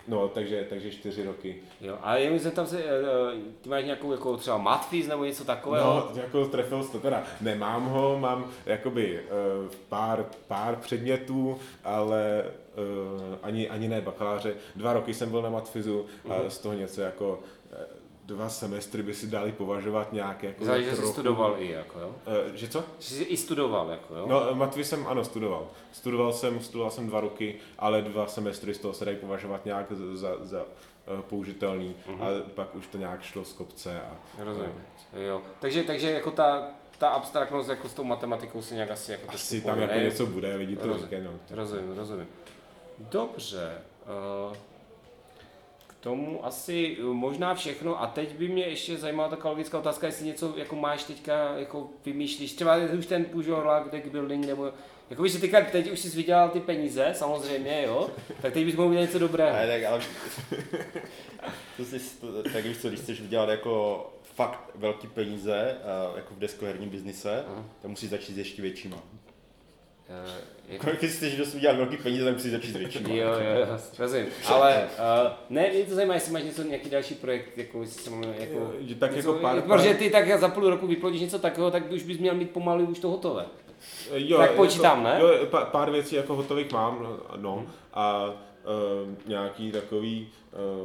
[0.09, 1.57] no, takže, takže čtyři roky.
[1.81, 5.25] Jo, a jenom se tam se, eh, eh, ty máš nějakou jako třeba matfiz nebo
[5.25, 6.11] něco takového?
[6.15, 7.23] No, jako trefil jsi to teda.
[7.41, 12.45] Nemám ho, mám jakoby uh, pár, pár předmětů, ale
[12.77, 14.55] uh, ani, ani ne bakaláře.
[14.77, 17.41] Dva roky jsem byl na matfizu a z toho něco jako
[17.73, 18.00] eh,
[18.31, 22.15] dva semestry by si dali považovat nějak jako Záleží, že jsi studoval i, jako jo?
[22.27, 22.85] Eh, že co?
[22.99, 24.27] Že jsi i studoval, jako jo?
[24.29, 25.67] No, matvi jsem ano studoval.
[25.93, 29.93] Studoval jsem, studoval jsem dva roky, ale dva semestry z toho se dají považovat nějak
[29.93, 34.73] za, za uh, použitelný a pak už to nějak šlo z kopce a Rozumím.
[35.15, 35.43] Jo.
[35.61, 36.69] Takže, takže jako ta,
[36.99, 40.55] ta abstraktnost jako s tou matematikou se nějak asi jako asi tam jako něco bude,
[40.57, 41.03] lidi to Rozumím.
[41.05, 41.23] říkají.
[41.25, 41.31] No.
[41.57, 42.27] Rozumím, rozumím.
[42.99, 43.73] Dobře.
[43.73, 44.70] eh, K
[46.01, 48.03] tomu asi možná všechno.
[48.03, 51.89] A teď by mě ještě zajímala taková logická otázka, jestli něco jako máš teďka, jako
[52.05, 54.73] vymýšlíš, třeba už ten Peugeot deck building, nebo
[55.11, 58.11] jako víš, že teďka, teď už jsi vydělal ty peníze, samozřejmě, jo,
[58.43, 59.57] tak teď bys mohl udělat něco dobrého.
[59.57, 60.01] Ne, tak ale...
[61.77, 65.77] to jsi, to, tak víš co, když chceš vydělat jako fakt velký peníze,
[66.11, 67.45] uh, jako v deskoherním biznise,
[67.83, 69.03] tak musíš začít s ještě většíma.
[70.11, 70.31] Eh,
[70.69, 73.09] jako- Jako, když chceš dost vydělat velký peníze, tak musíš začít většíma.
[73.09, 74.27] Jo, jo, jo, rozumím.
[74.47, 74.89] Ale
[75.25, 78.27] uh, ne, mě to zajímá, jestli máš něco, nějaký další projekt, jako, jestli se mluví,
[78.39, 81.71] jako, Jo, tak něco, jako pár- protože ty tak za půl roku vyplodíš něco takového,
[81.71, 83.45] tak už bys měl mít pomalu už to hotové.
[84.15, 85.17] Jo, Tak je počítám, to, ne?
[85.21, 90.29] Jo, pár, pár věcí jako hotových mám, no, no a uh, nějaký takový,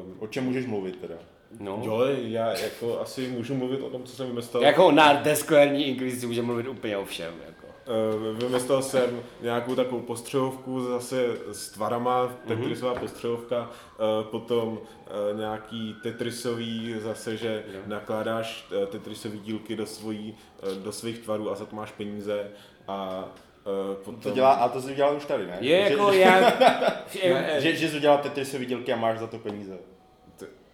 [0.07, 1.15] uh, O čem můžeš mluvit teda?
[1.59, 1.81] No.
[1.85, 4.63] jo, já jako asi můžu mluvit o tom, co jsem vymyslel.
[4.63, 7.33] Jako na deskoherní inkvizici může mluvit úplně o všem.
[7.45, 7.54] Jako.
[7.87, 15.95] Uh, vymyslel jsem nějakou takovou postřelovku zase s tvarama, tetrisová postřelovka, uh, potom uh, nějaký
[16.03, 20.37] tetrisový zase, že nakládáš tetrisový dílky do, svojí,
[20.83, 22.47] do svých tvarů a za to máš peníze
[22.87, 23.25] a
[23.95, 24.21] potom...
[24.21, 25.57] To dělá, a to jsi udělal už tady, ne?
[25.59, 26.53] Je že, jako že, já...
[27.59, 29.77] že, že jsi udělal Tetrisový dílky a máš za to peníze.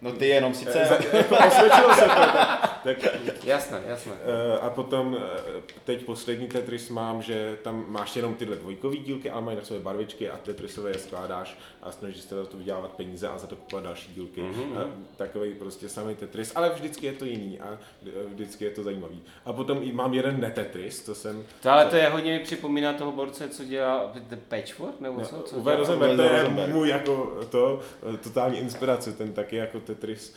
[0.00, 0.98] No ty jenom sice...
[1.48, 2.96] Osvědčilo se to, tak,
[3.44, 4.12] Jasné, jasné.
[4.24, 9.30] Eh, A potom eh, teď poslední Tetris mám, že tam máš jenom tyhle dvojkový dílky,
[9.30, 12.90] ale mají na sobě barvičky a Tetrisové je skládáš a snažíš se za to vydělávat
[12.92, 14.40] peníze a za to kupovat další dílky.
[14.42, 14.86] Mm-hmm.
[15.16, 19.22] Takový prostě samý Tetris, ale vždycky je to jiný a eh, vždycky je to zajímavý.
[19.44, 22.92] A potom i mám jeden netetris, co jsem To ale to je hodně mi připomíná
[22.92, 25.42] toho borce, co dělá The Patchwork, nebo co?
[25.42, 25.76] co Uwe dělá?
[25.76, 27.80] Rosenberg, to je můj jako to,
[28.14, 30.34] eh, totální inspirace, ten taky jako Tetris,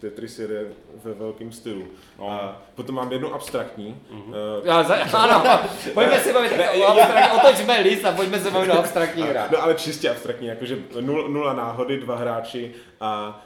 [0.00, 0.66] Tetris jede
[1.04, 1.84] ve velkém stylu.
[2.18, 2.30] No.
[2.30, 4.34] A potom mám jednu abstraktní, Mhm.
[4.64, 5.60] eh, Já, za, ano,
[5.94, 9.50] pojďme se bavit o abstrakt, otočme list a pojďme se bavit o abstraktní hrách.
[9.50, 13.42] No ale čistě abstraktní, jakože nul, nula náhody, dva hráči a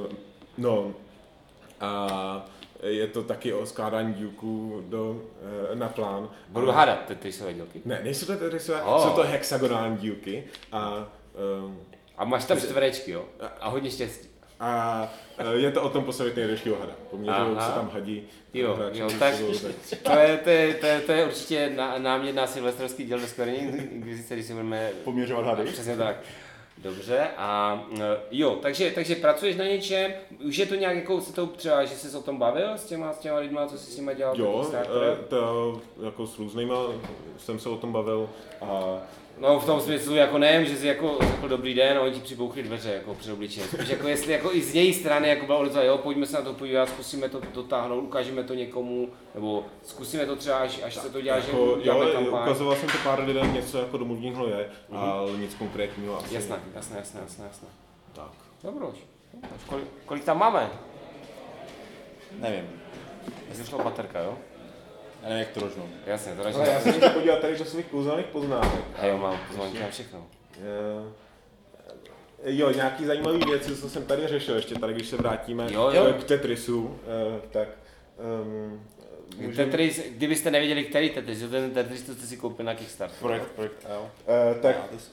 [0.00, 0.06] uh,
[0.58, 0.94] no
[1.80, 2.46] a
[2.82, 6.28] je to taky o skládání dílků do, uh, na plán.
[6.48, 7.80] Budu A- hádat své dílky.
[7.84, 9.02] Ne, nejsou to tedy své, Oh.
[9.02, 11.06] jsou to hexagonální dílky a
[11.64, 11.80] um,
[12.18, 13.24] A máš tam čtverečky, jo?
[13.60, 14.28] A hodně štěstí.
[14.60, 15.02] A
[15.38, 16.92] eh, je to o tom postavit nejlepšího hada.
[17.28, 17.68] Aha.
[17.68, 18.22] se tam hadí.
[18.54, 19.34] Jo, hráči jo, tak
[20.02, 23.56] to je, to je, to je, to je určitě ná- námět na silvestrovský díl Deskverní
[23.92, 25.64] inkvizice, když si budeme Poměřovat hady.
[25.64, 26.16] Přesně tak.
[26.82, 30.12] Dobře, a e, jo, takže, takže pracuješ na něčem,
[30.44, 32.84] už je to nějak jako se to třeba, že jsi se o tom bavil s
[32.84, 34.34] těma, s těma lidma, co jsi s nimi dělal?
[34.38, 36.74] Jo, eh, to jako s různýma
[37.38, 38.30] jsem se o tom bavil
[38.60, 38.98] a
[39.40, 42.20] No v tom smyslu, jako nejen, že jsi jako řekl dobrý den a oni ti
[42.20, 43.68] přibouchli dveře jako před obličejem.
[43.68, 46.42] Spíš jako jestli jako i z její strany jako bylo odezva, jo, pojďme se na
[46.42, 51.10] to podívat, zkusíme to dotáhnout, ukážeme to někomu, nebo zkusíme to třeba, až, až se
[51.10, 52.42] to dělá, že jako, uděláme jo, kampaň.
[52.42, 56.34] ukazoval jsem to pár lidem, něco jako domluvního je, ale nic konkrétního asi.
[56.34, 57.68] Jasné, jasné, jasné, jasné, jasné.
[58.12, 58.30] Tak.
[58.64, 58.96] Dobroš.
[59.66, 60.70] Kolik, kolik tam máme?
[62.38, 62.64] Nevím.
[63.48, 64.38] Jestli šlo baterka, jo?
[65.28, 65.88] Já nevím, jak to rožnou.
[66.06, 66.70] Jasně, to Ale radši.
[66.72, 68.84] já se chci podívat tady do svých kouzelných poznámek.
[68.98, 70.26] A jo, mám pozvánky na všechno.
[70.56, 71.12] Eh,
[72.44, 76.06] Jo, nějaký zajímavý věci, co jsem tady řešil, ještě tady, když se vrátíme Jo, jo.
[76.06, 77.68] eh, k Tetrisu, eh, tak
[78.42, 78.86] um,
[79.56, 83.18] Tetris, kdybyste nevěděli, který Tetris, jo, ten Tetris, to jste si koupil na Kickstarter.
[83.20, 84.10] Projekt, projekt, jo.
[84.52, 85.10] Uh, tak to s-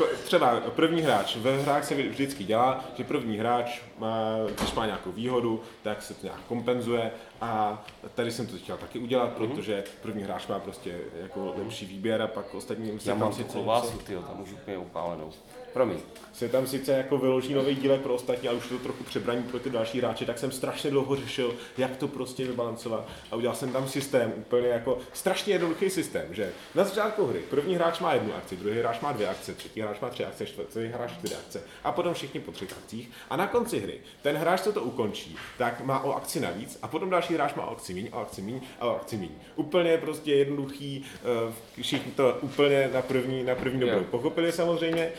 [0.00, 4.86] uh, třeba první hráč, ve hrách se vždycky dělá, že první hráč má, když má
[4.86, 7.10] nějakou výhodu, tak se to nějak kompenzuje
[7.40, 7.84] A
[8.14, 12.26] tady jsem to chtěl taky udělat, protože první hráč má prostě jako lepší výběr a
[12.26, 15.32] pak ostatní musí Já tam mám tu klobásu, tam už úplně upálenou.
[15.72, 15.98] Promiň.
[16.32, 19.58] se tam sice jako vyloží nový dílek pro ostatní, ale už to trochu přebraní pro
[19.58, 23.08] ty další hráče, tak jsem strašně dlouho řešil, jak to prostě vybalancovat.
[23.30, 26.52] A udělal jsem tam systém, úplně jako strašně jednoduchý systém, že?
[26.74, 27.40] Na začátku hry.
[27.50, 30.46] První hráč má jednu akci, druhý hráč má dvě akce, třetí hráč má tři akce,
[30.46, 31.62] čtvrtý hráč čtyři akce.
[31.84, 33.10] A potom všichni po třech akcích.
[33.30, 36.88] A na konci hry ten hráč, co to ukončí, tak má o akci navíc a
[36.88, 39.30] potom další hráč má o akci míň, o akci míň a o akci míň.
[39.56, 44.04] Úplně prostě jednoduchý, eh, všichni to úplně na první, na první dobrou.
[44.04, 45.12] Pochopili samozřejmě,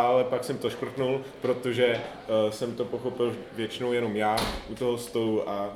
[0.00, 2.00] ale pak jsem to škrtnul, protože
[2.46, 4.36] uh, jsem to pochopil většinou jenom já
[4.70, 5.68] u toho stolu a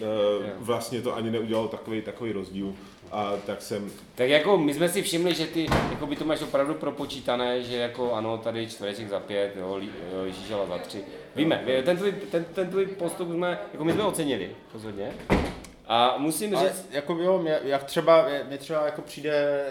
[0.00, 0.06] uh,
[0.58, 2.74] vlastně to ani neudělalo takový takový rozdíl.
[3.12, 6.42] A tak jsem, Tak jako my jsme si všimli, že ty jako by to máš
[6.42, 9.80] opravdu propočítané, že jako ano, tady čtvereček za pět, jo,
[10.28, 11.04] žížela za tři.
[11.36, 15.12] Víme, ten tvůj, ten, ten tvůj postup jsme, jako my jsme ocenili, rozhodně.
[15.86, 19.64] A musím Ale říct, jako jo, mě, jak třeba, mě třeba jako přijde,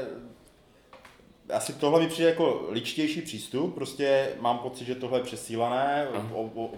[1.53, 6.07] asi tohle mi přijde jako ličtější přístup, prostě mám pocit, že tohle je přesílané,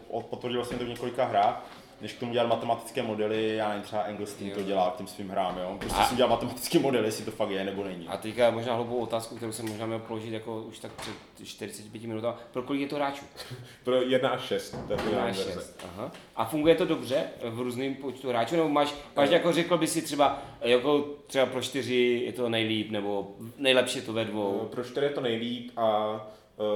[0.09, 1.71] o, potvrdil jsem to v několika hrách,
[2.01, 5.29] než k tomu dělat matematické modely, já nevím, třeba Engelstein to dělá k těm svým
[5.29, 5.75] hrám, jo.
[5.79, 8.07] Prostě A- si dělá matematické modely, jestli to fakt je nebo není.
[8.07, 11.13] a teďka možná hloupou otázku, kterou jsem možná měl položit jako už tak před
[11.47, 12.37] 45 minutami.
[12.51, 13.25] Pro kolik je to hráčů?
[13.83, 15.53] pro 1 až 6, to je Máš finální verze.
[15.53, 15.85] šest.
[15.93, 16.11] Aha.
[16.35, 18.55] A funguje to dobře v různým počtu hráčů?
[18.55, 22.91] Nebo máš, máš jako řekl by si třeba, jako třeba pro čtyři je to nejlíp,
[22.91, 24.67] nebo nejlepší je to ve dvou?
[24.71, 26.09] Pro 4 je to nejlíp a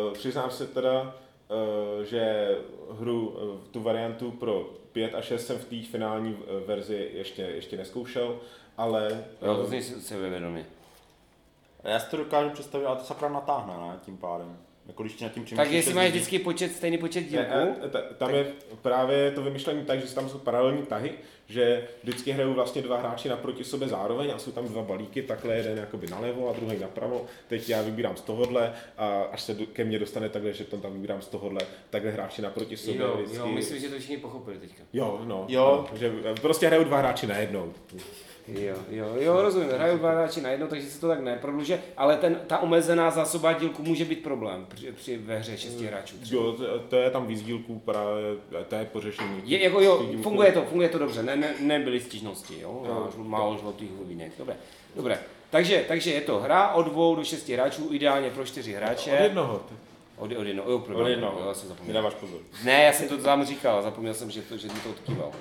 [0.07, 2.47] uh, přiznám se teda, uh, že
[2.99, 7.41] hru, uh, tu variantu pro 5 a 6 jsem v té finální eh, verzi ještě,
[7.41, 8.39] ještě neskoušel,
[8.77, 10.65] ale Jo, eh, to zní sebevědomě.
[11.83, 14.57] Já si to dokážu představit, ale to sakra natáhne, ne, tím pádem.
[14.87, 18.45] Jako když nad tím Tak jestli máš vždycky počet, stejný počet dílků, ta- tam je
[18.81, 21.11] právě to vymyšlení tak, že tam jsou paralelní tahy,
[21.47, 25.55] že vždycky hrajou vlastně dva hráči naproti sobě zároveň a jsou tam dva balíky, takhle
[25.55, 27.25] jeden jakoby nalevo a druhý napravo.
[27.47, 30.93] Teď já vybírám z tohohle a až se ke mně dostane takhle, že to tam
[30.93, 33.37] vybírám z tohohle, takhle hráči naproti sobě jo, vždycky.
[33.37, 34.83] jo, myslím, že to všichni pochopili teďka.
[34.93, 35.87] Jo, no, Jo.
[35.91, 37.73] no, že prostě hrajou dva hráči najednou.
[38.47, 42.41] Jo, jo, jo, rozumím, hrajou dva hráči najednou, takže se to tak neprodlužuje, ale ten,
[42.47, 46.15] ta omezená zásoba dílku může být problém při, při ve hře šesti hráčů.
[46.25, 48.23] Jo, to, to je tam víc dílků, právě,
[48.67, 49.41] to je pořešení.
[49.43, 53.09] Je, jako jo, funguje to, funguje to dobře, ne, ne, nebyly stížnosti, jo, jo.
[53.23, 54.55] málo žlutých hlubínek, dobré,
[54.95, 55.19] dobré.
[55.49, 59.11] Takže, takže je to hra od dvou do šesti hráčů, ideálně pro čtyři hráče.
[59.11, 59.61] Od jednoho.
[60.17, 61.39] Od, od jednoho, jo, pro Od jednoho.
[61.39, 61.93] jo, já jsem zapomněl.
[61.93, 62.39] Nedáváš pozor.
[62.63, 65.31] Ne, já jsem to tam říkal, zapomněl jsem, že, to, že mi to odkýval.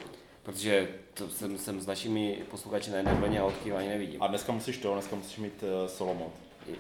[0.43, 4.23] Protože to jsem, jsem s našimi posluchači na jedné vlně a odkývání nevidím.
[4.23, 6.33] A dneska musíš to, dneska musíš mít uh, solo mod.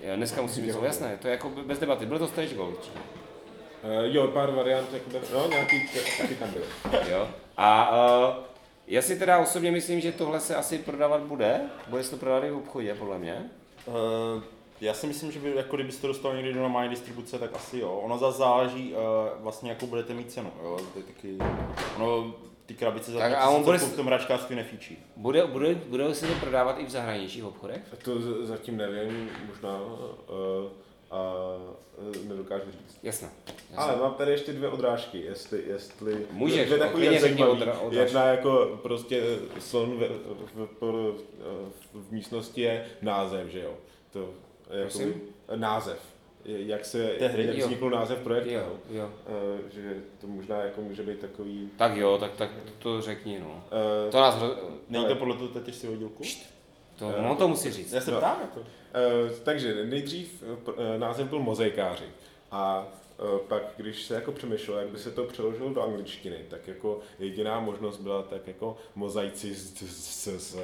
[0.02, 2.68] Já dneska musím říct, jasné, to je jako bez debaty, byl to stretch goal.
[2.68, 2.74] Uh,
[4.02, 5.76] jo, pár variant, jakoby, no, nějaký
[6.18, 6.64] taky tam byly.
[7.10, 7.28] Jo.
[7.56, 8.34] A uh,
[8.86, 11.60] já si teda osobně myslím, že tohle se asi prodávat bude.
[11.88, 13.50] Bude se to prodávat i v obchodě, podle mě.
[13.86, 13.94] Uh,
[14.80, 17.78] já si myslím, že by, jako kdybyste to dostal někdy do normální distribuce, tak asi
[17.78, 17.90] jo.
[17.90, 18.98] Ono zase záleží uh,
[19.42, 20.52] vlastně, jakou budete mít cenu.
[20.62, 20.80] Jo?
[20.92, 21.36] To je taky,
[21.96, 22.34] ono,
[22.72, 24.98] ty krabice za Tak tak, a on bude v tom hračkářství nefíčí.
[25.16, 27.80] Bude, bude, bude se to prodávat i v zahraničních obchodech?
[28.04, 30.68] To z- zatím nevím, možná uh,
[31.10, 31.32] a
[31.98, 32.98] uh, nedokážu říct.
[33.02, 33.28] Jasné.
[33.70, 33.76] jasné.
[33.76, 37.52] Ale mám tady ještě dvě odrážky, jestli, jestli Můžeš, dvě no, takový zajímavý.
[37.52, 37.96] odra- odrážky.
[37.96, 39.22] Jedna jako prostě
[39.58, 40.08] slon v,
[40.54, 41.14] v, v,
[41.94, 43.74] v, místnosti je název, že jo?
[44.12, 44.30] To,
[44.82, 45.08] Prosím?
[45.08, 45.20] jako,
[45.56, 45.98] název.
[46.44, 47.46] Jak se, Té hry?
[47.46, 47.66] jak Jo.
[47.66, 49.10] vznikl název projektu, Jo, jo.
[49.26, 51.70] Eh, že to možná jako může být takový...
[51.76, 53.64] Tak jo, tak, tak to řekni, no.
[54.08, 54.36] eh, To nás,
[54.88, 56.22] Není to podle toho teď si dílku?
[56.98, 57.92] to, no to musí říct.
[57.92, 58.16] Já se No.
[58.18, 58.60] ptám jako.
[58.94, 60.44] Eh, takže nejdřív
[60.94, 62.04] eh, název byl mozaikáři
[62.50, 62.86] a
[63.18, 67.00] eh, pak, když se jako přemýšlel, jak by se to přeložilo do angličtiny, tak jako
[67.18, 70.56] jediná možnost byla tak jako mozaici z, z, z, z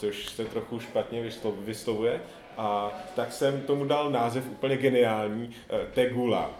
[0.00, 2.20] což se trochu špatně vyslo- vyslovuje
[2.60, 6.50] a tak jsem tomu dal název úplně geniální, eh, Tegula.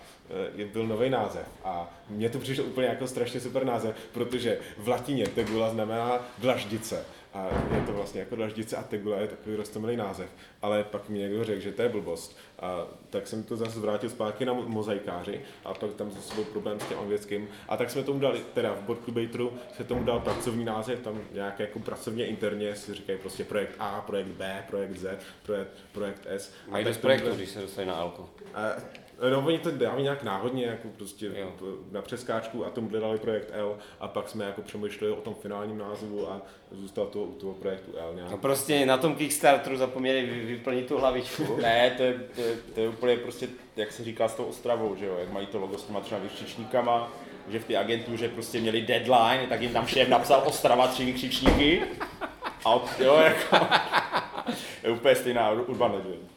[0.60, 4.88] Eh, byl nový název a mně to přišlo úplně jako strašně super název, protože v
[4.88, 7.04] latině Tegula znamená dlaždice.
[7.34, 10.28] A je to vlastně jako dlaždice a tegula je takový roztomilý název.
[10.62, 12.36] Ale pak mi někdo řekl, že to je blbost.
[12.58, 16.44] A tak jsem to zase vrátil zpátky na mo- mozaikáři a pak tam zase byl
[16.44, 17.48] problém s tím anglickým.
[17.68, 21.60] A tak jsme tomu dali, teda v Boardcubateru se tomu dal pracovní název, tam nějak
[21.60, 26.52] jako pracovně interně si říkají prostě projekt A, projekt B, projekt Z, projekt, projekt S.
[26.72, 28.28] A jde tak z projektu, když se dostane na alko.
[28.54, 28.72] a,
[29.30, 31.52] No, oni to dávají nějak náhodně, jako prostě Jo.
[31.92, 35.78] na přeskáčku a tomu dali projekt L a pak jsme jako přemýšleli o tom finálním
[35.78, 36.42] názvu a
[36.72, 38.30] zůstal to u toho projektu L nějak.
[38.30, 41.56] No prostě na tom Kickstarteru zapomněli vy- vyplnit tu hlavičku.
[41.62, 44.96] Ne, to je, to, je, to je úplně prostě, jak se říká s tou Ostravou,
[44.96, 47.12] že jo, jak mají to logo s těma třeba vykřičníkama,
[47.48, 51.82] že v té agentuře prostě měli deadline, tak jim tam šéf napsal Ostrava tři vykřičníky
[52.64, 53.56] a jo, jako,
[54.84, 56.30] je úplně stejná Urban Legend.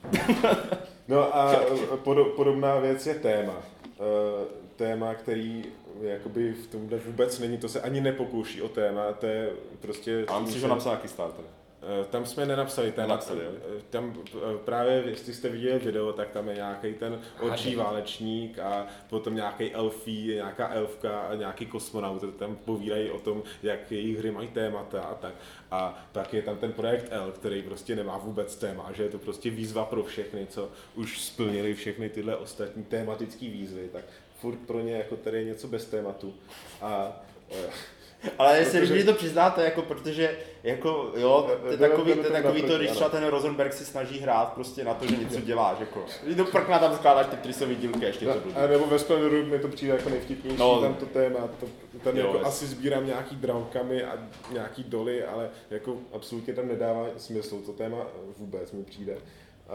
[1.08, 1.56] No a
[2.04, 3.56] podo, podobná věc je téma.
[4.00, 4.46] Eh,
[4.76, 5.66] téma, který
[6.02, 9.50] jakoby v tomhle vůbec není, to se ani nepokouší o téma, to je
[9.82, 10.26] prostě...
[10.28, 11.46] A musíš ho napsat na Kickstarter.
[11.84, 13.08] Eh, Tam jsme nenapsali téma.
[13.08, 13.52] Nenapsali, jo?
[13.78, 18.60] Eh, Tam eh, právě, jestli jste viděli video, tak tam je nějaký ten očí válečník
[18.60, 22.36] a potom nějaký elfí, nějaká elfka a nějaký kosmonaut.
[22.40, 25.34] Tam povídají o tom, jak jejich hry mají témata a tak.
[25.72, 29.18] A tak je tam ten projekt L, který prostě nemá vůbec téma, že je to
[29.18, 34.04] prostě výzva pro všechny, co už splnili všechny tyhle ostatní tématické výzvy, tak
[34.40, 36.34] furt pro ně jako tady je něco bez tématu.
[36.82, 37.22] A
[38.40, 39.06] Ale jestli Protože- protože...
[39.06, 43.26] to přiznáte, jako, protože jako, jo, to je takový, to takový to, když třeba ten
[43.28, 46.06] Rosenberg si snaží hrát prostě na to, že něco děláš, jako.
[46.24, 48.56] Když to prkna tam skládáš ty trysový dílky, ještě to blbý.
[48.56, 50.82] A nebo ve Splendoru mi to přijde jako nejvtipnější, No.
[50.82, 51.66] tam to téma, to,
[52.04, 52.48] tam Jo, jako jest.
[52.48, 54.18] asi sbírám nějaký drankami a
[54.52, 57.98] nějaký doly, ale jako absolutně tam nedává smysl to téma
[58.38, 59.18] vůbec mi přijde.
[59.70, 59.74] A,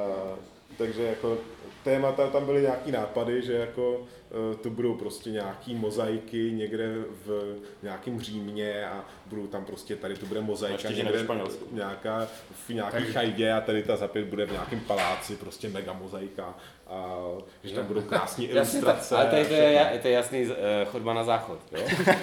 [0.77, 1.39] takže jako
[1.85, 4.01] témata, tam byly nějaký nápady, že jako
[4.31, 6.95] eh, to budou prostě nějaký mozaiky někde
[7.27, 11.27] v nějakém Římě a budou tam prostě, tady to bude mozaika někde
[11.73, 12.29] nějaká,
[12.67, 16.55] v nějaký chajdě a tady ta zapět bude v nějakém paláci, prostě mega mozaika
[16.87, 17.17] a
[17.65, 19.17] že tam budou krásné tak, ilustrace.
[19.17, 20.55] ale tady to je, to je jasný uh,
[20.87, 21.87] chodba na záchod, jo?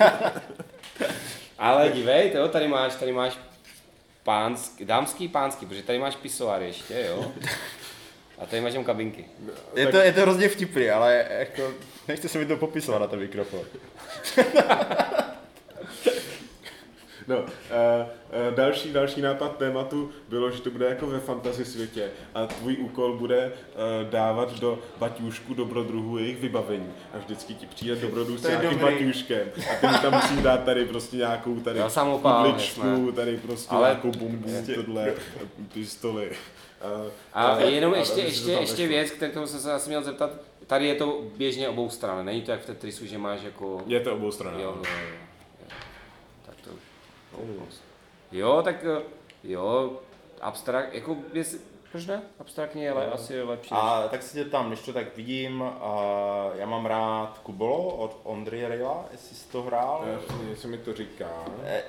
[1.58, 3.38] ale dívej, to jo, tady máš, tady máš
[4.24, 7.32] pánský, dámský pánský, protože tady máš pisoár ještě, jo?
[8.40, 9.26] A tady máš jenom kabinky.
[9.76, 11.74] Je to, je to hrozně vtipný, ale jako,
[12.08, 13.60] nechte se mi to popisovat na ten mikrofon.
[17.28, 22.10] No, uh, uh, další, další nápad tématu bylo, že to bude jako ve fantasy světě
[22.36, 27.96] a tvůj úkol bude uh, dávat do baťůžku dobrodruhu jejich vybavení a vždycky ti přijde
[27.96, 28.84] dobrodruh s nějakým dobrý.
[28.86, 32.04] baťůžkem a ty tam musíš dát tady prostě nějakou tady jasné.
[33.16, 35.14] tady prostě Ale- nějakou bombu, tohle,
[35.74, 36.32] pistoli.
[37.34, 40.30] A jenom a- ještě, ještě, ještě věc, kterou jsem se asi měl zeptat,
[40.68, 43.84] tady je to běžně obou stran, není to jak v Tetrisu, že máš jako...
[43.88, 44.54] Je to obou stran.
[44.60, 45.16] Jo, jo, jo.
[46.46, 46.70] Tak to
[47.38, 47.74] už.
[48.32, 48.86] Jo, tak
[49.44, 50.00] jo,
[50.42, 51.60] abstrakt, jako, jestli,
[51.92, 52.22] proč ne?
[52.40, 53.74] Abstraktní je ale asi lepší.
[53.74, 55.96] než- A tak se tě tam, když to tak vidím, a
[56.56, 60.06] já mám rád Kubolo od Ondry Rejla, jestli jsi to hrál.
[60.44, 61.46] Eh, Něco mi to říká.
[61.64, 61.84] Eh,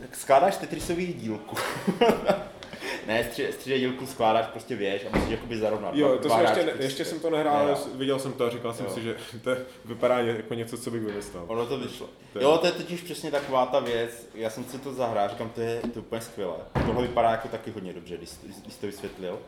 [0.00, 1.56] Tak skládáš Tetrisový dílku.
[3.06, 5.94] ne, stři- dílku skládáš prostě věž a musíš jakoby zarovnat.
[5.94, 6.84] Jo, to jsem ještě, ne, prostě.
[6.84, 7.86] ještě jsem to nehrál, ale Nehrál.
[7.94, 8.92] viděl jsem to a říkal jsem Jo.
[8.94, 9.50] si, že to
[9.84, 11.44] vypadá jako něco, co bych vymyslel.
[11.46, 12.08] Ono to vyšlo.
[12.32, 15.28] To je- Jo, to je totiž přesně taková ta věc, já jsem si to zahrál,
[15.28, 16.56] říkám, to je, to je úplně skvělé.
[16.86, 19.38] Tohle vypadá jako taky hodně dobře, když jsi to vysvětlil.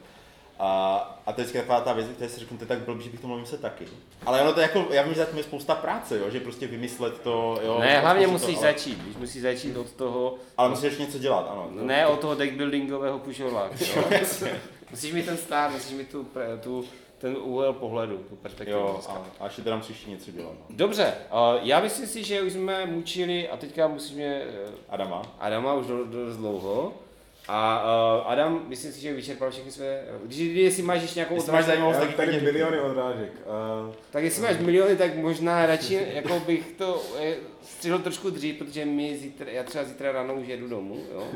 [0.62, 0.96] A,
[1.26, 3.20] a to je taková ta věc, která si řeknu, to je tak blbý, že bych
[3.20, 3.84] to mohl myslet taky.
[4.26, 6.66] Ale ono to je jako, já vím, že zatím je spousta práce, jo, že prostě
[6.66, 7.78] vymyslet to, jo.
[7.80, 11.02] Ne, hlavně zkusit musíš to, ale, začít, když musíš začít od toho, Ale musíš ještě
[11.02, 11.68] něco dělat, ano.
[11.72, 13.20] ne od toho deckbuildingového.
[14.10, 14.60] Jasně.
[14.90, 16.26] Musíš mít ten stát, musíš mít tu,
[16.60, 16.84] tu
[17.18, 18.78] ten úhel pohledu, tu perspektivu.
[18.78, 20.52] Jo, a, a ještě teda musíš ještě něco dělat.
[20.52, 20.76] No.
[20.76, 25.22] Dobře, uh, já myslím si, že už jsme mučili a teďka musíme uh, Adama.
[25.38, 26.92] Adama už do- dost dlouho.
[27.52, 27.82] A
[28.22, 30.02] uh, Adam, myslím si, že vyčerpal všechny své...
[30.24, 33.32] Když, jestli máš ještě nějakou Jestli máš otázku, zajímavost, tak klidně miliony odrážek.
[33.46, 38.58] A tak jestli máš miliony, tak možná radši jako bych to eh, střihl trošku dřív,
[38.58, 41.24] protože my zítra, já třeba zítra ráno už jedu domů, jo.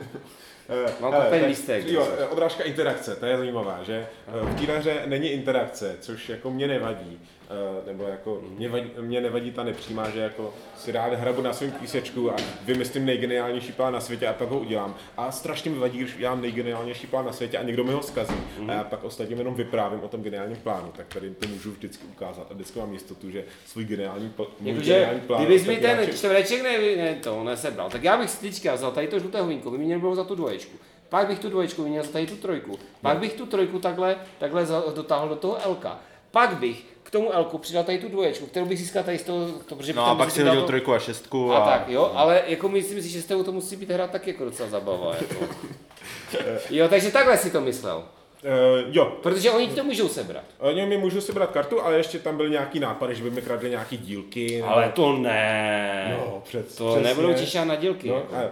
[0.68, 1.88] Eh, Mám tak- lístek.
[1.88, 6.28] Jo, eh, odrážka interakce, to je zajímavá, že eh, v téhle hře není interakce, což
[6.28, 7.20] jako mě nevadí.
[7.50, 11.52] Eh, Nebo jako mě, vadí, mě nevadí ta nepřímá, že jako si rád hrabu na
[11.52, 14.94] svém písečku a vymyslím nejgeniálnější plán na světě a pak ho udělám.
[15.16, 18.34] A strašně mi vadí, když udělám nejgeniálnější plán na světě a někdo mi ho zkazí.
[18.68, 22.04] A já pak ostatním jenom vyprávím o tom geniálním plánu, tak tady to můžu vždycky
[22.06, 25.76] ukázat a vždycky mám jistotu, že svůj geniální, pl- můj Jakože, geniální plán kdybys mi
[25.76, 29.40] ten čtvereček ne, ne, to nesebral, tak já bych si teďka vzal tady to žluté
[29.40, 30.76] hovínko, vyměnil bych ho za tu dvoječku.
[31.08, 32.78] Pak bych tu dvoječku vyměnil za tady tu trojku.
[33.02, 36.00] Pak bych tu trojku takhle, takhle dotáhl do toho Lka.
[36.30, 39.76] Pak bych tomu Lku přidal tady tu dvoječku, kterou bych získal tady z toho, to,
[39.76, 42.68] protože No a pak si hodil to- trojku a šestku a, tak, jo, ale jako
[42.68, 45.14] myslím si, že s tebou to musí být hra taky jako docela zabava.
[45.16, 45.44] Jako.
[46.70, 48.04] jo, takže takhle si to myslel.
[48.44, 50.44] Eh, jo, Protože oni ti to můžou sebrat.
[50.58, 53.70] Oni mi můžu sebrat kartu, ale ještě tam byl nějaký nápady, že by mi kradli
[53.70, 54.56] nějaký dílky.
[54.56, 56.16] nebo- Ale to ne.
[56.20, 57.08] No, před, to přesně.
[57.08, 58.08] nebudou tišát na dílky.
[58.08, 58.34] No, jako.
[58.36, 58.50] a,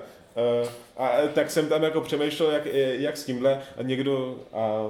[1.04, 2.66] a, a, tak jsem tam jako přemýšlel, jak,
[2.98, 4.82] jak s tímhle a někdo a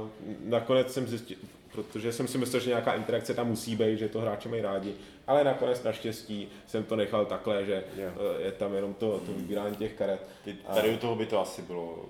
[0.45, 1.37] nakonec jsem zjistil,
[1.73, 4.95] protože jsem si myslel, že nějaká interakce tam musí být, že to hráči mají rádi,
[5.27, 9.77] ale nakonec naštěstí jsem to nechal takhle, že eh, je tam jenom to, to vybírání
[9.77, 10.27] těch karet.
[10.45, 12.05] Ty, tady u toho by to asi bylo,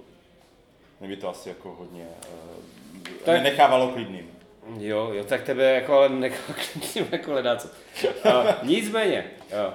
[1.00, 4.30] mě by to asi jako hodně, uh, Tak- nechávalo klidným.
[4.78, 7.68] Jo, jo, tak tebe jako ale nechal klidným jako ledáco.
[8.04, 9.74] Uh, nicméně, jo.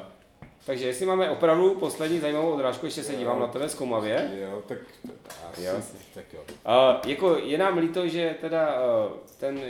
[0.67, 4.31] Takže jestli máme opravdu poslední zajímavou odrážku, ještě se dívám na tebe zkoumavě.
[4.41, 4.77] Jo, tak,
[5.51, 5.73] asi, Jo.
[6.13, 6.39] tak jo.
[6.41, 9.61] Uh, jako je nám líto, že teda uh, ten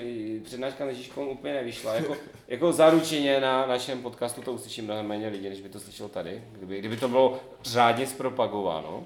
[0.44, 1.94] přednáška na Žižkovou úplně nevyšla.
[1.94, 2.16] Jako,
[2.48, 6.44] jako zaručeně na našem podcastu to uslyší mnohem méně lidí, než by to slyšelo tady,
[6.52, 9.06] kdyby, kdyby to bylo řádně zpropagováno.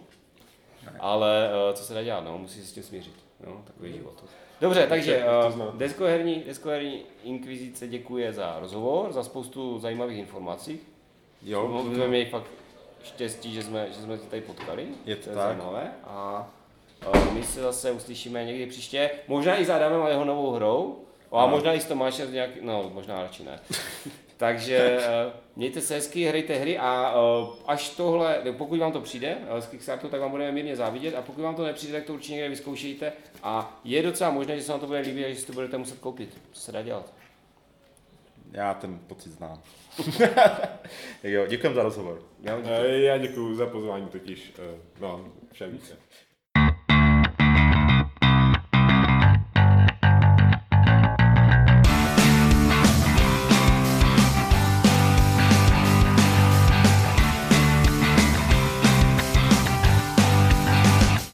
[1.00, 3.16] Ale uh, co se dá dělat, no, musí se s tím smířit.
[3.48, 4.24] No, takový život.
[4.62, 5.24] Dobře, takže
[5.56, 10.80] uh, deskoherní, deskoherní inkvizice děkuje za rozhovor, za spoustu zajímavých informací.
[11.44, 12.48] Jo, My jsme měli fakt
[13.04, 14.88] štěstí, že jsme, že jsme tě tady potkali.
[15.06, 15.46] Je to je tak.
[15.46, 15.92] zajímavé.
[16.04, 16.50] A
[17.08, 21.00] uh, my se zase uslyšíme někdy příště, možná i s Adamem a jeho novou hrou,
[21.32, 23.60] a možná i s Tomášem z nějaký, no možná radši ne.
[24.38, 29.38] Takže uh, mějte se hezky, hrajte hry a uh, až tohle, pokud vám to přijde
[29.60, 32.34] z Kickstarteru, tak vám budeme mírně závidět a pokud vám to nepřijde, tak to určitě
[32.34, 33.14] někde vyzkoušejte
[33.44, 35.78] a je docela možné, že se vám to bude líbit a že si to budete
[35.78, 36.38] muset koupit.
[36.52, 37.14] Co se dá dělat?
[38.52, 39.62] Já ten pocit znám.
[40.20, 40.80] tak
[41.24, 42.24] jo, děkujem za rozhovor.
[42.42, 44.54] Já Eh, Já děkuji za pozvání totiž,
[45.00, 45.98] no, všem více.